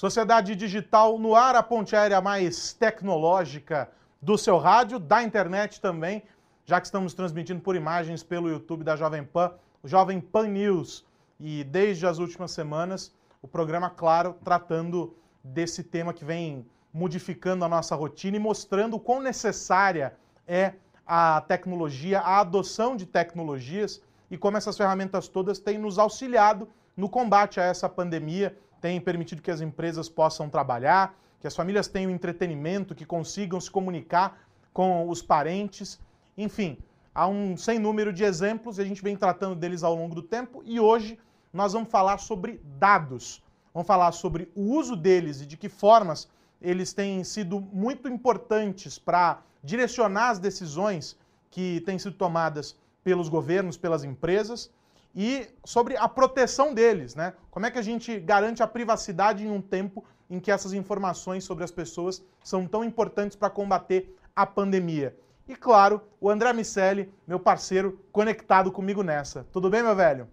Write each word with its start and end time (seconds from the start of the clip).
Sociedade 0.00 0.56
Digital 0.56 1.18
no 1.18 1.34
ar, 1.34 1.54
a 1.54 1.62
ponte 1.62 1.94
aérea 1.94 2.22
mais 2.22 2.72
tecnológica 2.72 3.90
do 4.18 4.38
seu 4.38 4.56
rádio, 4.56 4.98
da 4.98 5.22
internet 5.22 5.78
também, 5.78 6.22
já 6.64 6.80
que 6.80 6.86
estamos 6.86 7.12
transmitindo 7.12 7.60
por 7.60 7.76
imagens 7.76 8.22
pelo 8.22 8.48
YouTube 8.48 8.82
da 8.82 8.96
Jovem 8.96 9.22
Pan, 9.22 9.52
o 9.82 9.86
Jovem 9.86 10.18
Pan 10.18 10.48
News. 10.48 11.04
E 11.38 11.64
desde 11.64 12.06
as 12.06 12.16
últimas 12.16 12.50
semanas, 12.50 13.14
o 13.42 13.46
programa, 13.46 13.90
claro, 13.90 14.38
tratando 14.42 15.14
desse 15.44 15.84
tema 15.84 16.14
que 16.14 16.24
vem 16.24 16.64
modificando 16.94 17.62
a 17.66 17.68
nossa 17.68 17.94
rotina 17.94 18.38
e 18.38 18.40
mostrando 18.40 18.96
o 18.96 19.00
quão 19.00 19.20
necessária 19.20 20.16
é 20.48 20.72
a 21.06 21.42
tecnologia, 21.46 22.20
a 22.20 22.40
adoção 22.40 22.96
de 22.96 23.04
tecnologias 23.04 24.02
e 24.30 24.38
como 24.38 24.56
essas 24.56 24.78
ferramentas 24.78 25.28
todas 25.28 25.58
têm 25.58 25.76
nos 25.76 25.98
auxiliado 25.98 26.66
no 26.96 27.06
combate 27.06 27.60
a 27.60 27.64
essa 27.64 27.86
pandemia, 27.86 28.56
têm 28.80 29.00
permitido 29.00 29.42
que 29.42 29.50
as 29.50 29.60
empresas 29.60 30.08
possam 30.08 30.48
trabalhar, 30.48 31.14
que 31.40 31.46
as 31.46 31.54
famílias 31.54 31.88
tenham 31.88 32.10
entretenimento, 32.10 32.94
que 32.94 33.04
consigam 33.04 33.60
se 33.60 33.70
comunicar 33.70 34.40
com 34.72 35.08
os 35.08 35.22
parentes. 35.22 36.00
Enfim, 36.36 36.78
há 37.14 37.26
um 37.26 37.56
sem 37.56 37.78
número 37.78 38.12
de 38.12 38.24
exemplos 38.24 38.78
e 38.78 38.82
a 38.82 38.84
gente 38.84 39.02
vem 39.02 39.16
tratando 39.16 39.54
deles 39.54 39.82
ao 39.82 39.94
longo 39.94 40.14
do 40.14 40.22
tempo 40.22 40.62
e 40.64 40.80
hoje 40.80 41.18
nós 41.52 41.72
vamos 41.72 41.90
falar 41.90 42.18
sobre 42.18 42.60
dados. 42.78 43.42
Vamos 43.72 43.86
falar 43.86 44.12
sobre 44.12 44.50
o 44.54 44.62
uso 44.74 44.96
deles 44.96 45.40
e 45.40 45.46
de 45.46 45.56
que 45.56 45.68
formas 45.68 46.28
eles 46.60 46.92
têm 46.92 47.24
sido 47.24 47.60
muito 47.60 48.08
importantes 48.08 48.98
para 48.98 49.42
direcionar 49.62 50.30
as 50.30 50.38
decisões 50.38 51.16
que 51.50 51.80
têm 51.82 51.98
sido 51.98 52.16
tomadas 52.16 52.76
pelos 53.02 53.28
governos, 53.28 53.76
pelas 53.76 54.04
empresas 54.04 54.70
e 55.14 55.48
sobre 55.64 55.96
a 55.96 56.08
proteção 56.08 56.72
deles, 56.72 57.14
né? 57.14 57.34
Como 57.50 57.66
é 57.66 57.70
que 57.70 57.78
a 57.78 57.82
gente 57.82 58.18
garante 58.20 58.62
a 58.62 58.66
privacidade 58.66 59.44
em 59.44 59.50
um 59.50 59.60
tempo 59.60 60.04
em 60.28 60.38
que 60.38 60.50
essas 60.50 60.72
informações 60.72 61.44
sobre 61.44 61.64
as 61.64 61.70
pessoas 61.70 62.22
são 62.42 62.66
tão 62.66 62.84
importantes 62.84 63.36
para 63.36 63.50
combater 63.50 64.14
a 64.34 64.46
pandemia? 64.46 65.16
E 65.48 65.56
claro, 65.56 66.00
o 66.20 66.30
André 66.30 66.52
Miceli, 66.52 67.12
meu 67.26 67.40
parceiro, 67.40 67.98
conectado 68.12 68.70
comigo 68.70 69.02
nessa. 69.02 69.44
Tudo 69.52 69.68
bem, 69.68 69.82
meu 69.82 69.96
velho? 69.96 70.28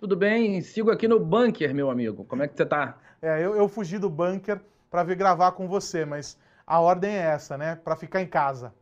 Tudo 0.00 0.16
bem, 0.16 0.60
sigo 0.62 0.90
aqui 0.90 1.06
no 1.06 1.20
bunker, 1.20 1.72
meu 1.72 1.88
amigo. 1.88 2.24
Como 2.24 2.42
é 2.42 2.48
que 2.48 2.56
você 2.56 2.66
tá? 2.66 2.98
É, 3.22 3.38
eu, 3.40 3.54
eu 3.54 3.68
fugi 3.68 4.00
do 4.00 4.10
bunker 4.10 4.60
para 4.90 5.04
vir 5.04 5.16
gravar 5.16 5.52
com 5.52 5.68
você, 5.68 6.04
mas 6.04 6.36
a 6.66 6.80
ordem 6.80 7.12
é 7.12 7.20
essa, 7.20 7.56
né? 7.56 7.76
Para 7.76 7.94
ficar 7.94 8.20
em 8.20 8.26
casa. 8.26 8.74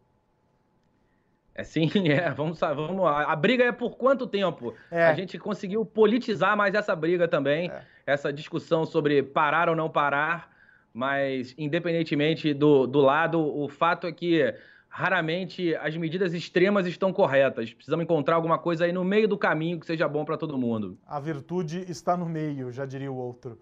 É 1.55 1.65
sim, 1.65 1.91
é. 2.09 2.31
Vamos, 2.31 2.61
vamos 2.61 3.06
A 3.06 3.34
briga 3.37 3.65
é 3.65 3.73
por 3.73 3.97
quanto 3.97 4.27
tempo? 4.27 4.75
É. 4.91 5.06
A 5.06 5.15
gente 5.15 5.39
conseguiu 5.39 5.84
politizar 5.84 6.57
mais 6.57 6.75
essa 6.75 6.95
briga 6.95 7.29
também, 7.29 7.70
é. 7.70 7.83
essa 8.07 8.33
discussão 8.33 8.84
sobre 8.84 9.23
parar 9.23 9.69
ou 9.69 9.77
não 9.77 9.89
parar, 9.89 10.51
mas 10.92 11.55
independentemente 11.59 12.55
do, 12.55 12.87
do 12.87 13.01
lado, 13.01 13.41
o 13.41 13.69
fato 13.69 14.07
é 14.07 14.12
que 14.12 14.55
raramente 14.91 15.75
as 15.77 15.97
medidas 15.97 16.34
extremas 16.34 16.87
estão 16.87 17.12
corretas. 17.12 17.73
Precisamos 17.73 18.03
encontrar 18.03 18.35
alguma 18.35 18.59
coisa 18.59 18.85
aí 18.85 18.92
no 18.92 19.05
meio 19.05 19.29
do 19.29 19.39
caminho 19.39 19.79
que 19.79 19.87
seja 19.87 20.09
bom 20.09 20.25
para 20.25 20.37
todo 20.37 20.59
mundo. 20.59 20.98
A 21.07 21.20
virtude 21.20 21.85
está 21.89 22.17
no 22.17 22.27
meio, 22.27 22.73
já 22.73 22.85
diria 22.85 23.11
o 23.11 23.17
outro. 23.17 23.59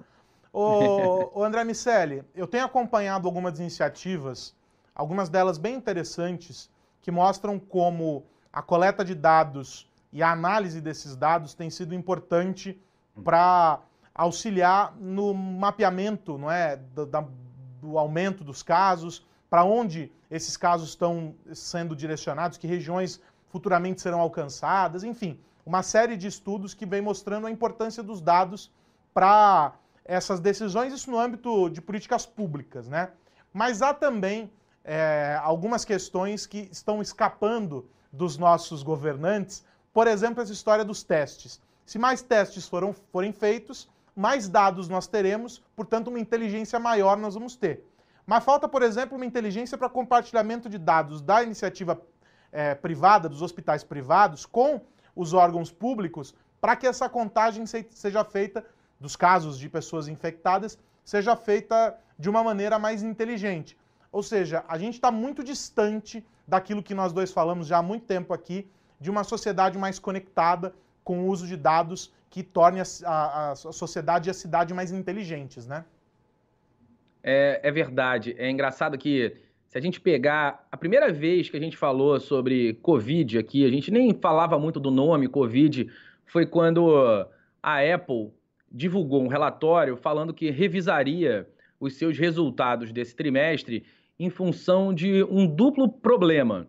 Ô, 0.50 1.30
ô 1.38 1.44
André 1.44 1.64
Miceli, 1.64 2.24
eu 2.34 2.46
tenho 2.46 2.64
acompanhado 2.64 3.28
algumas 3.28 3.60
iniciativas, 3.60 4.56
algumas 4.94 5.28
delas 5.28 5.58
bem 5.58 5.74
interessantes, 5.74 6.70
que 7.00 7.10
mostram 7.10 7.58
como 7.58 8.26
a 8.52 8.62
coleta 8.62 9.04
de 9.04 9.14
dados 9.14 9.90
e 10.12 10.22
a 10.22 10.32
análise 10.32 10.80
desses 10.80 11.14
dados 11.14 11.54
tem 11.54 11.70
sido 11.70 11.94
importante 11.94 12.80
para 13.22 13.80
auxiliar 14.14 14.94
no 14.96 15.32
mapeamento 15.34 16.38
não 16.38 16.50
é, 16.50 16.76
do, 16.76 17.06
do 17.80 17.98
aumento 17.98 18.42
dos 18.42 18.62
casos, 18.62 19.26
para 19.48 19.64
onde 19.64 20.10
esses 20.30 20.56
casos 20.56 20.90
estão 20.90 21.34
sendo 21.52 21.94
direcionados, 21.94 22.58
que 22.58 22.66
regiões 22.66 23.20
futuramente 23.48 24.00
serão 24.00 24.20
alcançadas, 24.20 25.04
enfim, 25.04 25.38
uma 25.64 25.82
série 25.82 26.16
de 26.16 26.26
estudos 26.26 26.74
que 26.74 26.84
vem 26.84 27.00
mostrando 27.00 27.46
a 27.46 27.50
importância 27.50 28.02
dos 28.02 28.20
dados 28.20 28.70
para 29.14 29.74
essas 30.04 30.40
decisões, 30.40 30.92
isso 30.92 31.10
no 31.10 31.18
âmbito 31.18 31.68
de 31.68 31.80
políticas 31.80 32.24
públicas, 32.24 32.88
né? 32.88 33.10
Mas 33.52 33.82
há 33.82 33.92
também 33.92 34.50
é, 34.90 35.38
algumas 35.42 35.84
questões 35.84 36.46
que 36.46 36.66
estão 36.72 37.02
escapando 37.02 37.86
dos 38.10 38.38
nossos 38.38 38.82
governantes, 38.82 39.62
por 39.92 40.06
exemplo, 40.06 40.42
essa 40.42 40.52
história 40.52 40.82
dos 40.82 41.02
testes. 41.02 41.60
Se 41.84 41.98
mais 41.98 42.22
testes 42.22 42.66
foram, 42.66 42.94
forem 43.12 43.30
feitos, 43.30 43.86
mais 44.16 44.48
dados 44.48 44.88
nós 44.88 45.06
teremos, 45.06 45.62
portanto, 45.76 46.08
uma 46.08 46.18
inteligência 46.18 46.78
maior 46.78 47.18
nós 47.18 47.34
vamos 47.34 47.54
ter. 47.54 47.84
Mas 48.26 48.42
falta, 48.42 48.66
por 48.66 48.82
exemplo, 48.82 49.14
uma 49.16 49.26
inteligência 49.26 49.76
para 49.76 49.90
compartilhamento 49.90 50.70
de 50.70 50.78
dados 50.78 51.20
da 51.20 51.42
iniciativa 51.42 52.00
é, 52.50 52.74
privada, 52.74 53.28
dos 53.28 53.42
hospitais 53.42 53.84
privados, 53.84 54.46
com 54.46 54.80
os 55.14 55.34
órgãos 55.34 55.70
públicos, 55.70 56.34
para 56.62 56.74
que 56.74 56.86
essa 56.86 57.10
contagem 57.10 57.66
seja 57.66 58.24
feita, 58.24 58.64
dos 58.98 59.16
casos 59.16 59.58
de 59.58 59.68
pessoas 59.68 60.08
infectadas, 60.08 60.78
seja 61.04 61.36
feita 61.36 61.94
de 62.18 62.30
uma 62.30 62.42
maneira 62.42 62.78
mais 62.78 63.02
inteligente. 63.02 63.76
Ou 64.10 64.22
seja, 64.22 64.64
a 64.68 64.78
gente 64.78 64.94
está 64.94 65.10
muito 65.10 65.44
distante 65.44 66.24
daquilo 66.46 66.82
que 66.82 66.94
nós 66.94 67.12
dois 67.12 67.30
falamos 67.30 67.66
já 67.66 67.78
há 67.78 67.82
muito 67.82 68.06
tempo 68.06 68.32
aqui, 68.32 68.66
de 69.00 69.10
uma 69.10 69.22
sociedade 69.22 69.78
mais 69.78 69.98
conectada, 69.98 70.74
com 71.04 71.20
o 71.20 71.26
uso 71.28 71.46
de 71.46 71.56
dados 71.56 72.12
que 72.28 72.42
torne 72.42 72.80
a, 72.80 72.84
a, 73.06 73.50
a 73.52 73.54
sociedade 73.56 74.28
e 74.28 74.30
a 74.30 74.34
cidade 74.34 74.74
mais 74.74 74.92
inteligentes, 74.92 75.66
né? 75.66 75.84
É, 77.22 77.60
é 77.62 77.70
verdade. 77.70 78.34
É 78.38 78.50
engraçado 78.50 78.98
que 78.98 79.34
se 79.66 79.76
a 79.76 79.80
gente 79.80 80.00
pegar 80.00 80.66
a 80.70 80.76
primeira 80.76 81.12
vez 81.12 81.48
que 81.48 81.56
a 81.56 81.60
gente 81.60 81.76
falou 81.76 82.18
sobre 82.18 82.74
Covid 82.74 83.38
aqui, 83.38 83.66
a 83.66 83.70
gente 83.70 83.90
nem 83.90 84.14
falava 84.14 84.58
muito 84.58 84.80
do 84.80 84.90
nome 84.90 85.28
Covid, 85.28 85.90
foi 86.26 86.46
quando 86.46 87.26
a 87.62 87.94
Apple 87.94 88.32
divulgou 88.70 89.22
um 89.22 89.28
relatório 89.28 89.96
falando 89.96 90.32
que 90.32 90.50
revisaria 90.50 91.48
os 91.80 91.96
seus 91.96 92.18
resultados 92.18 92.92
desse 92.92 93.14
trimestre 93.14 93.84
em 94.18 94.30
função 94.30 94.92
de 94.92 95.22
um 95.24 95.46
duplo 95.46 95.88
problema. 95.88 96.66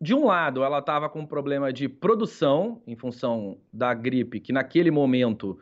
De 0.00 0.14
um 0.14 0.26
lado, 0.26 0.62
ela 0.62 0.78
estava 0.78 1.08
com 1.08 1.20
um 1.20 1.26
problema 1.26 1.72
de 1.72 1.88
produção, 1.88 2.80
em 2.86 2.94
função 2.94 3.58
da 3.72 3.92
gripe, 3.92 4.38
que 4.38 4.52
naquele 4.52 4.90
momento 4.90 5.58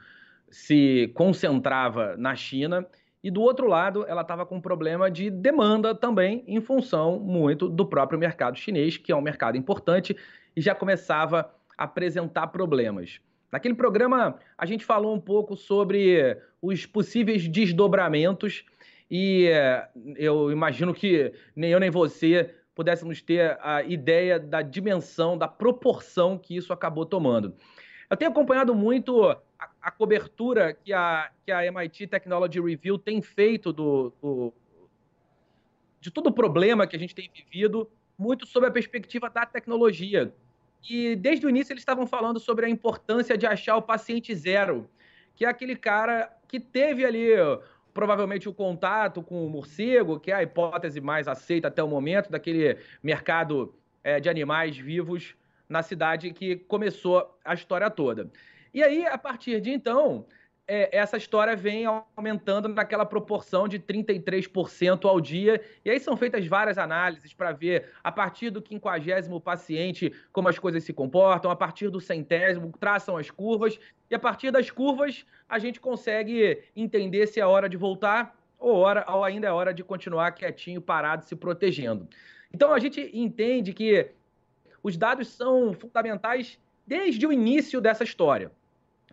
se 0.50 1.10
concentrava 1.14 2.16
na 2.18 2.34
China, 2.34 2.86
e 3.24 3.30
do 3.30 3.40
outro 3.40 3.66
lado, 3.66 4.04
ela 4.06 4.20
estava 4.20 4.46
com 4.46 4.56
um 4.56 4.60
problema 4.60 5.10
de 5.10 5.30
demanda 5.30 5.94
também, 5.94 6.44
em 6.46 6.60
função 6.60 7.18
muito 7.18 7.68
do 7.68 7.84
próprio 7.86 8.18
mercado 8.18 8.56
chinês, 8.56 8.96
que 8.96 9.10
é 9.10 9.16
um 9.16 9.20
mercado 9.20 9.56
importante 9.56 10.16
e 10.54 10.60
já 10.60 10.74
começava 10.74 11.50
a 11.76 11.84
apresentar 11.84 12.46
problemas. 12.48 13.20
Naquele 13.50 13.74
programa, 13.74 14.38
a 14.56 14.66
gente 14.66 14.84
falou 14.84 15.14
um 15.14 15.20
pouco 15.20 15.56
sobre 15.56 16.38
os 16.60 16.86
possíveis 16.86 17.48
desdobramentos 17.48 18.64
e 19.10 19.46
eh, 19.46 19.88
eu 20.16 20.50
imagino 20.50 20.92
que 20.92 21.32
nem 21.54 21.70
eu 21.70 21.80
nem 21.80 21.90
você 21.90 22.54
pudéssemos 22.74 23.22
ter 23.22 23.58
a 23.62 23.82
ideia 23.82 24.38
da 24.38 24.60
dimensão, 24.60 25.38
da 25.38 25.48
proporção 25.48 26.36
que 26.36 26.54
isso 26.54 26.72
acabou 26.72 27.06
tomando. 27.06 27.54
Eu 28.10 28.16
tenho 28.16 28.30
acompanhado 28.30 28.74
muito 28.74 29.24
a, 29.24 29.40
a 29.80 29.90
cobertura 29.90 30.74
que 30.74 30.92
a, 30.92 31.30
que 31.44 31.50
a 31.50 31.64
MIT 31.64 32.06
Technology 32.08 32.60
Review 32.60 32.98
tem 32.98 33.22
feito 33.22 33.72
do, 33.72 34.12
do, 34.20 34.52
de 36.00 36.10
todo 36.10 36.28
o 36.28 36.32
problema 36.32 36.86
que 36.86 36.94
a 36.94 36.98
gente 36.98 37.14
tem 37.14 37.30
vivido, 37.34 37.90
muito 38.18 38.46
sob 38.46 38.66
a 38.66 38.70
perspectiva 38.70 39.30
da 39.30 39.46
tecnologia. 39.46 40.32
E 40.88 41.16
desde 41.16 41.46
o 41.46 41.50
início 41.50 41.72
eles 41.72 41.80
estavam 41.80 42.06
falando 42.06 42.38
sobre 42.38 42.66
a 42.66 42.68
importância 42.68 43.38
de 43.38 43.46
achar 43.46 43.76
o 43.76 43.82
paciente 43.82 44.34
zero, 44.34 44.88
que 45.34 45.44
é 45.44 45.48
aquele 45.48 45.76
cara 45.76 46.30
que 46.46 46.60
teve 46.60 47.04
ali 47.04 47.30
provavelmente 47.96 48.46
o 48.46 48.52
contato 48.52 49.22
com 49.22 49.46
o 49.46 49.48
morcego, 49.48 50.20
que 50.20 50.30
é 50.30 50.34
a 50.34 50.42
hipótese 50.42 51.00
mais 51.00 51.26
aceita 51.26 51.68
até 51.68 51.82
o 51.82 51.88
momento 51.88 52.30
daquele 52.30 52.76
mercado 53.02 53.74
é, 54.04 54.20
de 54.20 54.28
animais 54.28 54.76
vivos 54.76 55.34
na 55.66 55.82
cidade 55.82 56.30
que 56.30 56.56
começou 56.56 57.38
a 57.42 57.54
história 57.54 57.88
toda. 57.88 58.30
E 58.74 58.82
aí, 58.82 59.06
a 59.06 59.16
partir 59.16 59.62
de 59.62 59.70
então, 59.70 60.26
é, 60.68 60.96
essa 60.96 61.16
história 61.16 61.54
vem 61.54 61.84
aumentando 62.16 62.68
naquela 62.68 63.06
proporção 63.06 63.68
de 63.68 63.78
33% 63.78 65.04
ao 65.04 65.20
dia. 65.20 65.60
E 65.84 65.90
aí 65.90 66.00
são 66.00 66.16
feitas 66.16 66.46
várias 66.46 66.76
análises 66.76 67.32
para 67.32 67.52
ver, 67.52 67.90
a 68.02 68.10
partir 68.10 68.50
do 68.50 68.60
quinquagésimo 68.60 69.40
paciente, 69.40 70.12
como 70.32 70.48
as 70.48 70.58
coisas 70.58 70.82
se 70.82 70.92
comportam, 70.92 71.50
a 71.50 71.56
partir 71.56 71.88
do 71.88 72.00
centésimo, 72.00 72.72
traçam 72.78 73.16
as 73.16 73.30
curvas. 73.30 73.78
E 74.10 74.14
a 74.14 74.18
partir 74.18 74.50
das 74.50 74.70
curvas, 74.70 75.24
a 75.48 75.58
gente 75.58 75.80
consegue 75.80 76.62
entender 76.74 77.26
se 77.28 77.40
é 77.40 77.46
hora 77.46 77.68
de 77.68 77.76
voltar 77.76 78.36
ou, 78.58 78.76
hora, 78.76 79.04
ou 79.08 79.22
ainda 79.22 79.46
é 79.46 79.52
hora 79.52 79.72
de 79.72 79.84
continuar 79.84 80.32
quietinho, 80.32 80.80
parado, 80.80 81.24
se 81.24 81.36
protegendo. 81.36 82.08
Então 82.52 82.72
a 82.72 82.78
gente 82.78 83.10
entende 83.12 83.72
que 83.72 84.10
os 84.82 84.96
dados 84.96 85.28
são 85.28 85.72
fundamentais 85.72 86.58
desde 86.86 87.26
o 87.26 87.32
início 87.32 87.80
dessa 87.80 88.04
história. 88.04 88.50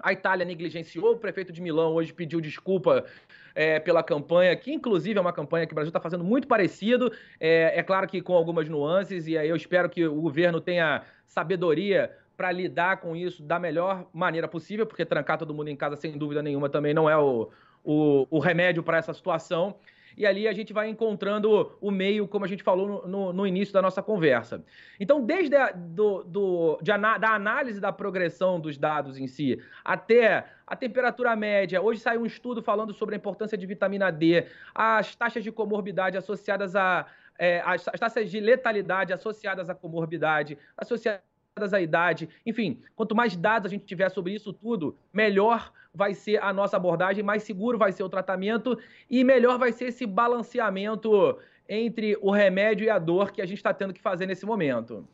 A 0.02 0.12
Itália 0.12 0.46
negligenciou, 0.46 1.14
o 1.14 1.18
prefeito 1.18 1.52
de 1.54 1.62
Milão 1.62 1.94
hoje 1.94 2.12
pediu 2.12 2.42
desculpa 2.42 3.06
é, 3.54 3.80
pela 3.80 4.02
campanha, 4.02 4.56
que 4.56 4.74
inclusive 4.74 5.18
é 5.18 5.22
uma 5.22 5.34
campanha 5.34 5.68
que 5.68 5.74
o 5.74 5.76
Brasil 5.76 5.90
está 5.90 6.00
fazendo 6.00 6.24
muito 6.24 6.48
parecido. 6.48 7.12
É, 7.40 7.80
é 7.80 7.84
claro 7.84 8.08
que 8.08 8.22
com 8.22 8.34
algumas 8.34 8.68
nuances, 8.68 9.28
e 9.28 9.38
aí 9.38 9.50
eu 9.50 9.56
espero 9.56 9.90
que 9.90 10.06
o 10.06 10.22
governo 10.22 10.60
tenha 10.60 11.04
sabedoria 11.26 12.12
para 12.36 12.52
lidar 12.52 12.98
com 12.98 13.16
isso 13.16 13.44
da 13.44 13.60
melhor 13.60 14.08
maneira 14.12 14.48
possível, 14.48 14.86
porque 14.86 15.06
trancar 15.06 15.38
todo 15.38 15.54
mundo 15.54 15.68
em 15.68 15.76
casa, 15.76 15.96
sem 15.96 16.18
dúvida 16.18 16.42
nenhuma, 16.42 16.68
também 16.70 16.94
não 16.94 17.08
é 17.08 17.16
o, 17.16 17.50
o, 17.84 18.28
o 18.30 18.40
remédio 18.40 18.82
para 18.82 18.98
essa 18.98 19.14
situação 19.14 19.76
e 20.18 20.26
ali 20.26 20.48
a 20.48 20.54
gente 20.54 20.74
vai 20.74 20.90
encontrando 20.90 21.76
o 21.82 21.92
meio, 21.92 22.28
como 22.28 22.46
a 22.46 22.48
gente 22.48 22.64
falou 22.64 22.88
no, 22.88 23.08
no, 23.08 23.34
no 23.34 23.48
início 23.48 23.74
da 23.74 23.82
nossa 23.82 24.02
conversa. 24.02 24.64
Então, 25.00 25.24
desde 25.24 25.56
a, 25.56 25.72
do, 25.72 26.24
do, 26.24 26.80
de, 26.82 26.92
da 26.92 27.34
análise 27.34 27.80
da 27.80 27.92
progressão 27.92 28.60
dos 28.60 28.78
dados 28.78 29.18
em 29.18 29.28
si, 29.28 29.60
até 29.84 30.46
a 30.66 30.76
temperatura 30.76 31.36
média, 31.36 31.82
hoje 31.82 32.00
saiu 32.00 32.22
um 32.22 32.26
estudo 32.26 32.62
falando 32.62 32.94
sobre 32.94 33.16
a 33.16 33.18
importância 33.18 33.58
de 33.58 33.66
vitamina 33.66 34.12
D, 34.12 34.46
as 34.74 35.16
taxas 35.16 35.44
de 35.44 35.52
comorbidade 35.52 36.18
associadas 36.18 36.76
a. 36.76 37.06
É, 37.38 37.62
as, 37.66 37.88
as 37.88 38.00
taxas 38.00 38.30
de 38.30 38.40
letalidade 38.40 39.12
associadas 39.12 39.68
à 39.68 39.74
comorbidade, 39.74 40.56
associadas 40.78 41.24
à 41.74 41.82
idade, 41.82 42.30
enfim, 42.46 42.80
quanto 42.96 43.16
mais 43.16 43.36
dados 43.36 43.66
a 43.66 43.70
gente 43.70 43.86
tiver 43.86 44.10
sobre 44.10 44.34
isso 44.34 44.54
tudo, 44.54 44.96
melhor 45.12 45.72
vai 45.94 46.14
ser 46.16 46.42
a 46.42 46.52
nossa 46.52 46.76
abordagem, 46.76 47.24
mais 47.24 47.44
seguro 47.44 47.78
vai 47.78 47.92
ser 47.92 48.04
o 48.04 48.10
tratamento 48.10 48.78
e 49.10 49.24
melhor 49.24 49.60
vai 49.60 49.72
ser 49.72 49.86
esse 49.86 50.06
balanceamento 50.06 51.38
entre 51.70 52.18
o 52.22 52.32
remédio 52.32 52.86
e 52.86 52.90
a 52.90 52.98
dor 52.98 53.32
que 53.32 53.42
a 53.42 53.46
gente 53.46 53.58
está 53.58 53.74
tendo 53.74 53.94
que 53.94 54.02
fazer 54.02 54.26
nesse 54.26 54.46
momento. 54.46 55.08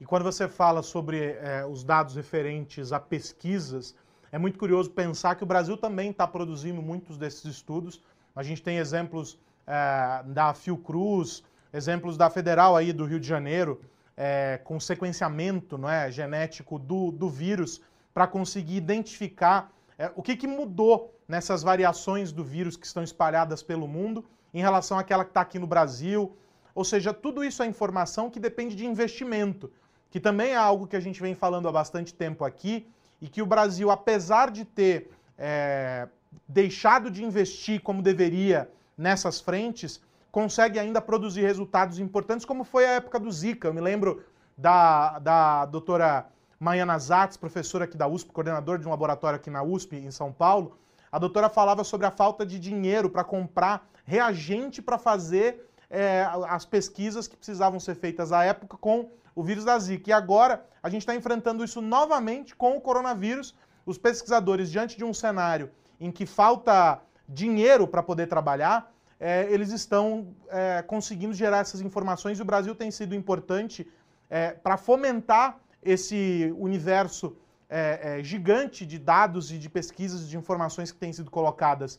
E 0.00 0.04
quando 0.04 0.24
você 0.24 0.48
fala 0.48 0.82
sobre 0.82 1.36
é, 1.40 1.64
os 1.64 1.84
dados 1.84 2.16
referentes 2.16 2.92
a 2.92 2.98
pesquisas, 2.98 3.94
é 4.32 4.38
muito 4.38 4.58
curioso 4.58 4.90
pensar 4.90 5.34
que 5.34 5.44
o 5.44 5.46
Brasil 5.46 5.76
também 5.76 6.10
está 6.10 6.26
produzindo 6.26 6.80
muitos 6.80 7.18
desses 7.18 7.44
estudos. 7.44 8.02
A 8.34 8.42
gente 8.42 8.62
tem 8.62 8.78
exemplos 8.78 9.38
é, 9.66 10.22
da 10.24 10.54
Fiocruz, 10.54 11.44
exemplos 11.72 12.16
da 12.16 12.30
Federal 12.30 12.74
aí 12.74 12.92
do 12.92 13.04
Rio 13.04 13.20
de 13.20 13.28
Janeiro, 13.28 13.80
é, 14.16 14.58
com 14.64 14.80
sequenciamento 14.80 15.76
não 15.76 15.88
é, 15.88 16.10
genético 16.10 16.78
do, 16.78 17.12
do 17.12 17.28
vírus 17.28 17.80
para 18.12 18.26
conseguir 18.26 18.76
identificar 18.76 19.70
o 20.16 20.22
que, 20.22 20.36
que 20.36 20.46
mudou 20.46 21.14
nessas 21.28 21.62
variações 21.62 22.32
do 22.32 22.42
vírus 22.42 22.76
que 22.76 22.86
estão 22.86 23.02
espalhadas 23.02 23.62
pelo 23.62 23.86
mundo 23.86 24.24
em 24.52 24.60
relação 24.60 24.98
àquela 24.98 25.24
que 25.24 25.30
está 25.30 25.42
aqui 25.42 25.58
no 25.58 25.66
Brasil? 25.66 26.36
Ou 26.74 26.84
seja, 26.84 27.12
tudo 27.12 27.44
isso 27.44 27.62
é 27.62 27.66
informação 27.66 28.30
que 28.30 28.40
depende 28.40 28.74
de 28.74 28.86
investimento, 28.86 29.70
que 30.10 30.18
também 30.18 30.52
é 30.52 30.56
algo 30.56 30.86
que 30.86 30.96
a 30.96 31.00
gente 31.00 31.20
vem 31.20 31.34
falando 31.34 31.68
há 31.68 31.72
bastante 31.72 32.14
tempo 32.14 32.44
aqui 32.44 32.86
e 33.20 33.28
que 33.28 33.42
o 33.42 33.46
Brasil, 33.46 33.90
apesar 33.90 34.50
de 34.50 34.64
ter 34.64 35.10
é, 35.38 36.08
deixado 36.48 37.10
de 37.10 37.24
investir 37.24 37.80
como 37.82 38.02
deveria 38.02 38.70
nessas 38.96 39.40
frentes, 39.40 40.00
consegue 40.30 40.78
ainda 40.78 41.00
produzir 41.00 41.42
resultados 41.42 41.98
importantes, 41.98 42.46
como 42.46 42.64
foi 42.64 42.86
a 42.86 42.92
época 42.92 43.20
do 43.20 43.30
Zika. 43.30 43.68
Eu 43.68 43.74
me 43.74 43.80
lembro 43.80 44.24
da, 44.56 45.18
da 45.18 45.66
doutora 45.66 46.26
Maiana 46.62 46.96
Zatz, 46.96 47.36
professora 47.36 47.86
aqui 47.86 47.96
da 47.96 48.06
USP, 48.06 48.30
coordenadora 48.30 48.78
de 48.78 48.86
um 48.86 48.90
laboratório 48.90 49.34
aqui 49.34 49.50
na 49.50 49.64
USP, 49.64 49.96
em 49.96 50.12
São 50.12 50.32
Paulo, 50.32 50.78
a 51.10 51.18
doutora 51.18 51.48
falava 51.48 51.82
sobre 51.82 52.06
a 52.06 52.10
falta 52.12 52.46
de 52.46 52.56
dinheiro 52.56 53.10
para 53.10 53.24
comprar 53.24 53.84
reagente 54.04 54.80
para 54.80 54.96
fazer 54.96 55.68
é, 55.90 56.24
as 56.48 56.64
pesquisas 56.64 57.26
que 57.26 57.36
precisavam 57.36 57.80
ser 57.80 57.96
feitas 57.96 58.30
à 58.30 58.44
época 58.44 58.76
com 58.76 59.10
o 59.34 59.42
vírus 59.42 59.64
da 59.64 59.76
Zika. 59.76 60.10
E 60.10 60.12
agora 60.12 60.64
a 60.80 60.88
gente 60.88 61.02
está 61.02 61.16
enfrentando 61.16 61.64
isso 61.64 61.82
novamente 61.82 62.54
com 62.54 62.76
o 62.76 62.80
coronavírus. 62.80 63.56
Os 63.84 63.98
pesquisadores, 63.98 64.70
diante 64.70 64.96
de 64.96 65.04
um 65.04 65.12
cenário 65.12 65.68
em 65.98 66.12
que 66.12 66.24
falta 66.24 67.00
dinheiro 67.28 67.88
para 67.88 68.04
poder 68.04 68.28
trabalhar, 68.28 68.94
é, 69.18 69.52
eles 69.52 69.72
estão 69.72 70.28
é, 70.48 70.80
conseguindo 70.82 71.34
gerar 71.34 71.58
essas 71.58 71.80
informações 71.80 72.38
e 72.38 72.42
o 72.42 72.44
Brasil 72.44 72.72
tem 72.72 72.92
sido 72.92 73.16
importante 73.16 73.84
é, 74.30 74.52
para 74.52 74.76
fomentar 74.76 75.58
esse 75.82 76.54
universo 76.56 77.36
é, 77.68 78.18
é, 78.20 78.22
gigante 78.22 78.84
de 78.84 78.98
dados 78.98 79.50
e 79.50 79.58
de 79.58 79.68
pesquisas 79.68 80.28
de 80.28 80.36
informações 80.36 80.92
que 80.92 80.98
têm 80.98 81.12
sido 81.12 81.30
colocadas 81.30 81.98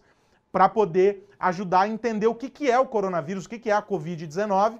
para 0.51 0.69
poder 0.69 1.27
ajudar 1.39 1.81
a 1.81 1.87
entender 1.87 2.27
o 2.27 2.35
que, 2.35 2.49
que 2.49 2.69
é 2.69 2.79
o 2.79 2.85
coronavírus, 2.85 3.45
o 3.45 3.49
que, 3.49 3.57
que 3.57 3.71
é 3.71 3.73
a 3.73 3.81
Covid-19, 3.81 4.79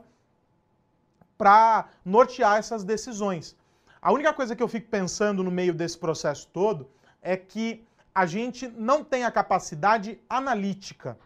para 1.38 1.90
nortear 2.06 2.58
essas 2.58 2.84
decisões. 2.84 3.58
A 4.00 4.12
única 4.12 4.32
coisa 4.34 4.56
que 4.56 4.62
eu 4.62 4.68
fico 4.68 4.88
pensando 4.90 5.44
no 5.44 5.50
meio 5.50 5.74
desse 5.74 5.98
processo 5.98 6.48
todo 6.54 6.90
é 7.22 7.36
que 7.36 7.84
a 8.14 8.26
gente 8.26 8.68
não 8.68 9.04
tem 9.04 9.24
a 9.24 9.32
capacidade 9.32 10.20
analítica. 10.30 11.18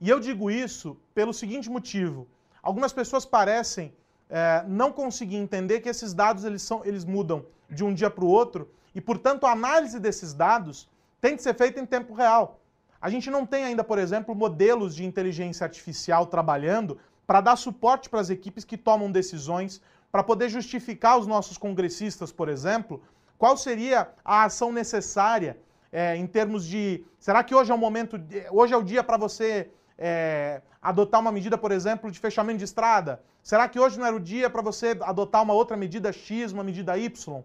E 0.00 0.10
eu 0.10 0.18
digo 0.18 0.50
isso 0.50 0.96
pelo 1.14 1.32
seguinte 1.32 1.70
motivo: 1.70 2.26
algumas 2.62 2.92
pessoas 2.92 3.24
parecem 3.24 3.94
é, 4.28 4.64
não 4.66 4.92
conseguir 4.92 5.36
entender 5.36 5.80
que 5.80 5.88
esses 5.88 6.12
dados 6.12 6.44
eles, 6.44 6.62
são, 6.62 6.84
eles 6.84 7.04
mudam 7.04 7.44
de 7.70 7.84
um 7.84 7.92
dia 7.94 8.10
para 8.10 8.24
o 8.24 8.28
outro 8.28 8.70
e, 8.94 9.00
portanto, 9.00 9.46
a 9.46 9.52
análise 9.52 10.00
desses 10.00 10.32
dados 10.32 10.88
tem 11.20 11.36
que 11.36 11.42
ser 11.42 11.54
feita 11.54 11.80
em 11.80 11.86
tempo 11.86 12.14
real. 12.14 12.60
A 13.00 13.10
gente 13.10 13.30
não 13.30 13.44
tem 13.44 13.64
ainda, 13.64 13.84
por 13.84 13.98
exemplo, 13.98 14.34
modelos 14.34 14.94
de 14.94 15.04
inteligência 15.04 15.64
artificial 15.64 16.26
trabalhando 16.26 16.98
para 17.26 17.40
dar 17.40 17.56
suporte 17.56 18.08
para 18.08 18.20
as 18.20 18.30
equipes 18.30 18.64
que 18.64 18.76
tomam 18.76 19.10
decisões, 19.10 19.80
para 20.10 20.22
poder 20.22 20.48
justificar 20.48 21.12
aos 21.12 21.26
nossos 21.26 21.58
congressistas, 21.58 22.32
por 22.32 22.48
exemplo, 22.48 23.02
qual 23.36 23.56
seria 23.56 24.08
a 24.24 24.44
ação 24.44 24.72
necessária 24.72 25.58
é, 25.92 26.16
em 26.16 26.26
termos 26.26 26.64
de. 26.66 27.04
Será 27.18 27.44
que 27.44 27.54
hoje 27.54 27.70
é 27.70 27.74
o 27.74 27.78
momento, 27.78 28.20
hoje 28.50 28.72
é 28.72 28.76
o 28.76 28.82
dia 28.82 29.04
para 29.04 29.16
você 29.16 29.70
é, 29.98 30.62
adotar 30.86 31.20
uma 31.20 31.32
medida, 31.32 31.58
por 31.58 31.72
exemplo, 31.72 32.12
de 32.12 32.18
fechamento 32.20 32.58
de 32.58 32.64
estrada? 32.64 33.20
Será 33.42 33.68
que 33.68 33.80
hoje 33.80 33.98
não 33.98 34.06
era 34.06 34.14
o 34.14 34.20
dia 34.20 34.48
para 34.48 34.62
você 34.62 34.96
adotar 35.00 35.42
uma 35.42 35.52
outra 35.52 35.76
medida 35.76 36.12
X, 36.12 36.52
uma 36.52 36.62
medida 36.62 36.96
Y? 36.96 37.42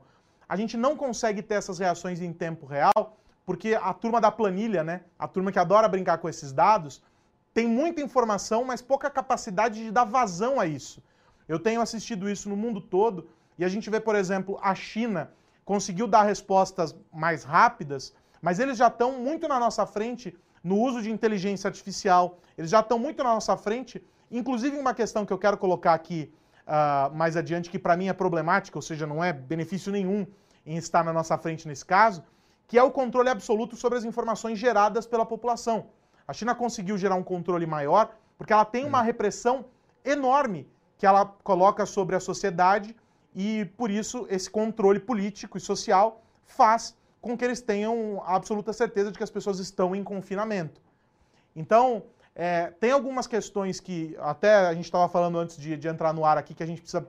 A 0.48 0.56
gente 0.56 0.78
não 0.78 0.96
consegue 0.96 1.42
ter 1.42 1.56
essas 1.56 1.80
reações 1.80 2.22
em 2.22 2.32
tempo 2.32 2.68
real, 2.68 3.18
porque 3.44 3.74
a 3.74 3.94
turma 3.94 4.22
da 4.22 4.32
planilha, 4.32 4.84
né, 4.84 5.02
a 5.18 5.28
turma 5.28 5.52
que 5.52 5.58
adora 5.58 5.88
brincar 5.88 6.20
com 6.20 6.30
esses 6.30 6.52
dados, 6.52 7.02
tem 7.52 7.68
muita 7.68 8.00
informação, 8.00 8.64
mas 8.64 8.80
pouca 8.80 9.10
capacidade 9.10 9.84
de 9.84 9.90
dar 9.90 10.04
vazão 10.04 10.60
a 10.60 10.68
isso. 10.68 11.02
Eu 11.48 11.58
tenho 11.58 11.82
assistido 11.82 12.30
isso 12.30 12.48
no 12.48 12.56
mundo 12.56 12.80
todo 12.80 13.28
e 13.58 13.66
a 13.66 13.70
gente 13.70 13.90
vê, 13.90 14.00
por 14.00 14.16
exemplo, 14.16 14.60
a 14.62 14.76
China 14.76 15.32
conseguiu 15.66 16.08
dar 16.08 16.22
respostas 16.24 16.96
mais 17.12 17.44
rápidas, 17.44 18.14
mas 18.40 18.60
eles 18.60 18.78
já 18.78 18.88
estão 18.88 19.14
muito 19.14 19.48
na 19.48 19.60
nossa 19.60 19.84
frente 19.88 20.38
no 20.63 20.78
uso 20.78 21.02
de 21.02 21.10
inteligência 21.10 21.68
artificial, 21.68 22.38
eles 22.58 22.69
já 22.69 22.80
estão 22.81 23.00
muito 23.00 23.24
na 23.24 23.34
nossa 23.34 23.58
frente, 23.58 24.04
inclusive 24.30 24.78
uma 24.78 24.94
questão 24.94 25.26
que 25.26 25.33
eu 25.33 25.38
quero 25.38 25.57
colocar 25.57 25.94
aqui 25.94 26.31
uh, 26.68 27.16
mais 27.16 27.35
adiante, 27.35 27.69
que 27.69 27.80
para 27.80 27.97
mim 27.97 28.07
é 28.07 28.14
problemática, 28.14 28.78
ou 28.78 28.81
seja, 28.81 29.07
não 29.07 29.24
é 29.24 29.33
benefício 29.33 29.92
nenhum 29.92 30.26
em 30.66 30.78
estar 30.78 31.04
na 31.04 31.12
nossa 31.12 31.38
frente 31.38 31.68
nesse 31.68 31.85
caso, 31.85 32.24
que 32.68 32.78
é 32.78 32.83
o 32.83 32.92
controle 32.92 33.30
absoluto 33.30 33.76
sobre 33.76 33.97
as 33.97 34.06
informações 34.06 34.57
geradas 34.57 35.06
pela 35.06 35.26
população. 35.26 35.88
A 36.28 36.33
China 36.33 36.56
conseguiu 36.56 36.97
gerar 36.97 37.16
um 37.16 37.24
controle 37.24 37.66
maior 37.66 38.16
porque 38.38 38.54
ela 38.54 38.66
tem 38.66 38.85
uma 38.85 39.02
repressão 39.02 39.66
enorme 40.06 40.68
que 40.97 41.06
ela 41.06 41.26
coloca 41.26 41.85
sobre 41.85 42.16
a 42.16 42.19
sociedade 42.19 42.95
e, 43.35 43.66
por 43.78 43.90
isso, 43.90 44.26
esse 44.30 44.50
controle 44.50 45.00
político 45.00 45.57
e 45.57 45.62
social 45.62 46.24
faz 46.44 46.95
com 47.21 47.37
que 47.37 47.45
eles 47.45 47.61
tenham 47.61 48.21
absoluta 48.25 48.73
certeza 48.73 49.11
de 49.11 49.18
que 49.18 49.23
as 49.23 49.30
pessoas 49.30 49.59
estão 49.59 49.95
em 49.95 50.04
confinamento. 50.04 50.81
Então, 51.56 52.04
é, 52.33 52.71
tem 52.80 52.92
algumas 52.92 53.28
questões 53.28 53.80
que 53.80 54.18
até 54.19 54.68
a 54.68 54.73
gente 54.73 54.85
estava 54.85 55.07
falando 55.07 55.37
antes 55.37 55.57
de, 55.57 55.78
de, 55.78 55.87
entrar 55.87 56.13
no 56.13 56.25
ar 56.25 56.37
aqui 56.37 56.54
que 56.54 56.63
a 56.63 56.66
gente 56.66 56.81
precisa 56.81 57.07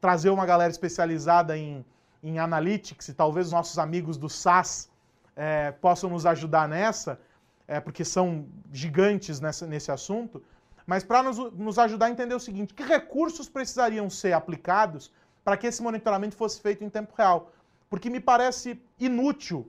trazer 0.00 0.30
uma 0.30 0.44
galera 0.44 0.70
especializada 0.70 1.56
em, 1.56 1.84
em 2.22 2.38
analytics 2.38 3.08
e 3.08 3.14
talvez 3.14 3.46
os 3.46 3.52
nossos 3.52 3.78
amigos 3.78 4.18
do 4.18 4.28
SAS 4.28 4.90
é, 5.36 5.70
possam 5.72 6.10
nos 6.10 6.26
ajudar 6.26 6.68
nessa, 6.68 7.18
é, 7.66 7.80
porque 7.80 8.04
são 8.04 8.46
gigantes 8.72 9.40
nessa, 9.40 9.66
nesse 9.66 9.90
assunto. 9.90 10.42
Mas 10.86 11.02
para 11.02 11.22
nos, 11.22 11.38
nos 11.52 11.78
ajudar 11.78 12.06
a 12.06 12.10
entender 12.10 12.34
o 12.34 12.40
seguinte: 12.40 12.74
que 12.74 12.82
recursos 12.82 13.48
precisariam 13.48 14.10
ser 14.10 14.32
aplicados 14.32 15.10
para 15.42 15.56
que 15.56 15.66
esse 15.66 15.82
monitoramento 15.82 16.36
fosse 16.36 16.60
feito 16.60 16.84
em 16.84 16.90
tempo 16.90 17.14
real? 17.16 17.50
Porque 17.88 18.10
me 18.10 18.20
parece 18.20 18.80
inútil, 18.98 19.68